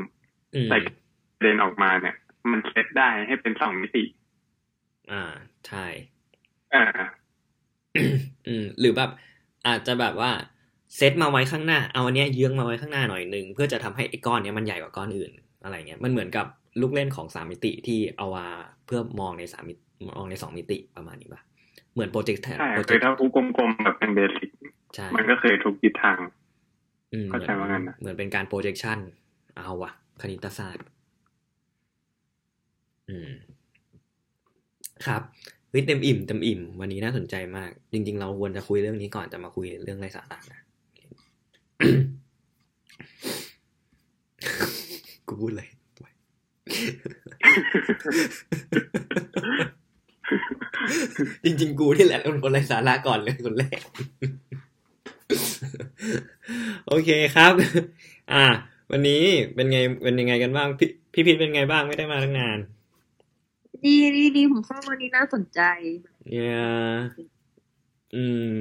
[0.54, 0.76] อืมแต่
[1.42, 2.16] เดนออกมาเนี่ย
[2.50, 4.04] มันเซตได้ให้เป็นสองมิติ
[5.12, 5.22] อ่า
[5.68, 5.86] ใช่
[6.74, 6.84] อ่า
[8.48, 9.10] อืมหรือแบบ
[9.66, 10.30] อาจจะแบบว่า
[10.96, 15.32] เซตมาไว้ข้างหน้า เอาอันเนี้ยเยื้องมาไว้ข้างหน้าหน่อยหนึ่งเพื่อจะทำให้ไอ้ก้อนเนี้ยมันใหญ่กว่าก้อนอื่น
[15.64, 16.46] อะไรเงี้ยมันเหมือนกับ
[16.80, 18.46] ลูกเล่นของสามมิติที่เอามา
[18.86, 21.42] เพื่อมองในสามมิติมองในสองมิติประมาณนี้ปะ
[21.92, 24.50] เหมือน project ใช่ project ถ้าพลุกลมๆแบบเป็น basic
[24.94, 26.18] ใช่มันก็เคยทุกทิศทาง
[27.12, 28.98] อืมเข้าใจว่างั้นนะเหมือนเป็นการ projection
[29.56, 30.91] เอาวะคณิตศาสตร์อืม
[35.06, 35.22] ครับ
[35.70, 40.60] เฮ้ยเต็มอิ่มเต็มอิ่ม วันนี้น่าสนใจมาก จริง ๆ เราควรจะคุยเรื่องนี้ก่อนจะมาคุยเรื่องไรสาระนะ
[45.26, 45.68] กูพูดเลย
[51.44, 53.78] จริง ๆ กูที่แหละเป็นคนไรสาระก่อนเลยคนแรก
[56.88, 57.52] โอเคครับ
[58.32, 58.44] อ่า
[58.90, 59.22] วันนี้
[59.54, 62.58] เป็นไงเป็นยังไงกันบ้าง พี่พี่พิษเป็นไงบ้างไม่ได้มาตั้งนาน
[63.84, 65.60] ดีดีดีผมว่าวันนี้น่าสนใจ
[66.30, 66.58] เนี่ย
[68.14, 68.52] อืม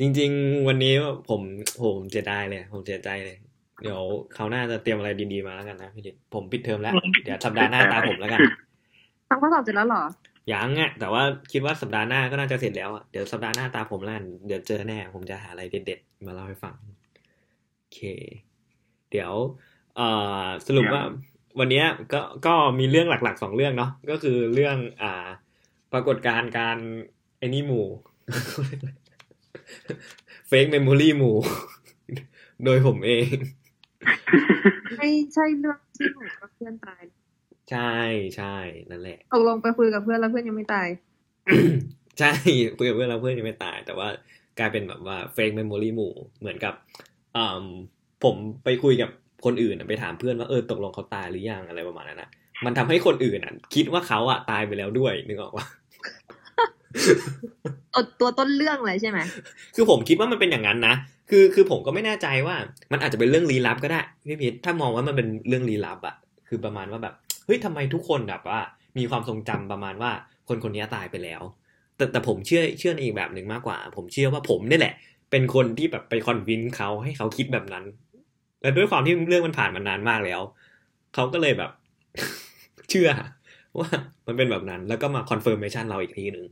[0.00, 0.94] จริง ๆ วันนี้
[1.28, 1.40] ผม
[1.82, 3.36] ผมเสียดายเลย ผมเสียใจเลย
[3.82, 4.00] เดี๋ยว
[4.34, 6.92] เขาวหน้าจะเตรียมอะไรดีๆมาแล้วกันนะพี่ดิษผมปิดเทอมแล้ว
[7.24, 8.40] เดี๋ยวสัปดาห์หน้าตาผมแล้วกัน
[9.28, 10.02] ทำข้อสอบเสร็จแล้วเหรอ
[10.52, 16.74] ยังอะแต่ว่าคิดว่าสัปดาห์หน้าก็น่าจะเสร็จแล้วอะเดี๋ยวสัปดาห์หน้าตาผมแล้วกันเดี๋ยวเจอแน่ผมจะหาอะไรเด็ดๆมาเล่าให้ฟัง
[17.76, 18.00] โอเค
[19.10, 19.32] เดี๋ยว
[19.96, 20.08] เอ่
[20.44, 21.02] อสรุปว่า
[21.58, 25.26] วันเนี้ยก็ก็มีเรื่องหลักๆสองเรื่องเนาะก็คือเรื่องอ่า
[25.92, 26.78] ปรากฏการณ์การ
[27.38, 27.86] ไอ้นี่หมู่
[30.48, 31.36] เฟกเมมโมรี่หมู่
[32.64, 33.36] โดยผมเอง
[34.98, 37.02] ไม่ใช่เรื่องที่หนูกับเพื่อนตาย
[37.70, 37.94] ใช่
[38.36, 38.56] ใช่
[38.90, 40.88] นั่นแหละตกลงไปคุยกับเพื่อนแล้วเพื่อนยังไม่ตาย
[42.18, 42.32] ใช่
[42.78, 44.08] คุยกับเพื่อนเราเพื่อนยังไม่ตาย แต่ว่า
[44.58, 46.74] กลายเป็นแบบว่าเฟกเมมโมรี่หมู่เหมือนกับ
[47.36, 47.64] อ่า
[48.24, 49.10] ผมไปคุยกับ
[49.44, 52.30] คนอื่นอะไปถามเพื่อนว่าเออตกลงเขาตายหรือยังอะไรประมาณนั้นนะ
[52.64, 55.66] มันทำให้คนอื่นอะ คิดว่าเขาอะตายไปแล้วด้วยนึกออกว่า
[57.94, 59.18] ตัวตัวต้นเรื่องเลยใช่ไหม
[59.76, 60.94] คือผมคิดว่ามันเป็นอย่างนั้นนะ
[61.30, 62.56] คือคือผมก็ไม่แน่ใจว่า
[62.92, 66.14] มันอาจจะเป็นเรื่องลี้ลับก็ได้พี่พิษถ้ามองว่ามันเป็นเรื่องลี้ลับอะ
[66.48, 67.14] คือประมาณว่าแบบ
[67.46, 68.58] เฮ้ยทำไมทุกคนแบบว่า
[68.98, 70.10] มีความทรงจำประมาณว่า
[70.48, 71.42] คนคนนี้ตายไปแล้ว
[71.96, 74.94] แต่แต่ผมเชื่อเชื่อในอีกแบบหนึ่งมากกว่า ผมเชื่อว่าผมนี่แหละ
[75.30, 77.84] เป็นคนที่แบบไป convince เขาให้เขาคิดแบบนั้น
[78.64, 80.40] แต่ด้วยความที่เรื่องมันผ่านมานานมากแล้ว
[81.14, 81.70] เขาก็เลยแบบ
[82.90, 83.10] เชื่อ
[83.78, 83.88] ว่า
[84.26, 86.44] มันเป็นแบบนั้น แล้วก็มา confirmation เราอีกทีหนึ่ง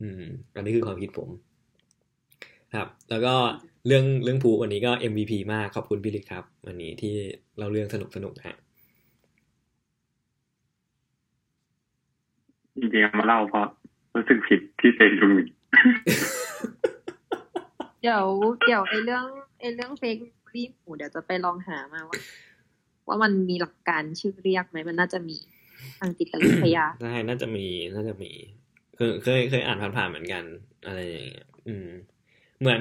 [0.00, 0.22] อืม
[0.54, 1.28] อันนี้คือความคิดผม
[2.74, 3.34] ครับ แล้วก็
[3.86, 7.14] เรื่องเรื่องพลุวันนี้ก็ MVP มากขอบคุณพี่ลิกครับ วันนี้ที่
[7.58, 8.56] เราเรื่องสนุกสนุกฮะ
[12.78, 13.66] จริงๆเอามาเล่าเพราะ
[14.14, 15.48] รู้สึกผิดที่เซนดูมิน
[18.02, 18.24] เดี๋ยว
[18.64, 19.24] เดี๋ยวไอ้เรื่อง
[19.60, 20.18] ไอ้เรื่องเฟก
[20.54, 22.18] รีหมูเดี๋ยวจะไปลองหามาว่า
[23.08, 25.36] ว่ามันมีหลักการชื่อเรียกไหมมันน่าจะมี
[25.98, 28.30] ทางจิตวิทยาใช่น่าจะมีน่าจะมี
[28.96, 30.44] เคยเคยเคยอ่านผ่านๆเหมือนกัน
[30.86, 31.88] อะไรอย่างเงี้ยอืม
[32.60, 32.80] เหมือน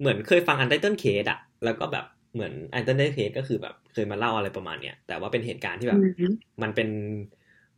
[0.00, 6.32] เหมือนเคยฟัง Untitled Case อะแล้วก็แบบเหมือน Untitled Case ก็คือแบบเคยมาเล่าอะไรประมาณเนี้ยแต่ว่าเป็นเหตุการณ์ที่แบบอืม
[6.62, 6.88] มันเป็น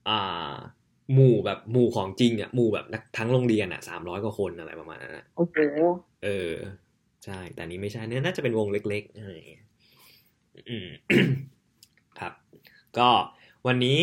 [0.08, 0.54] อ่า
[1.14, 5.56] หมู่แบบหมู่ของจริงอะหมู่แบบนักทั้งโรงเรียนอะสามร้อยกว่าคนอะไรประมาณนั้นอะโอ้โห
[6.24, 6.52] เออ
[7.26, 9.64] ใช่ แต่อันนี้ไม่ใช่เนี่ยน่าจะเป็นวงเล็กๆอะไรอย่างเงี้ย
[10.70, 10.88] อืม
[12.18, 12.32] ครับ
[12.98, 13.08] ก็
[13.66, 13.98] วันนี้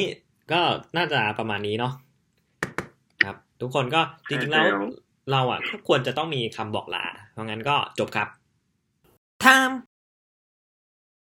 [0.52, 0.62] ก็
[0.98, 1.94] น่าจะประมาณนี้เนาะ
[3.24, 4.66] ครับ ทุกคนก็จริงๆแล้ว
[5.32, 8.28] เราอะก็ควรจะต้องมีคำบอกลา เพราะงั้นก็จบครับ
[9.44, 9.76] time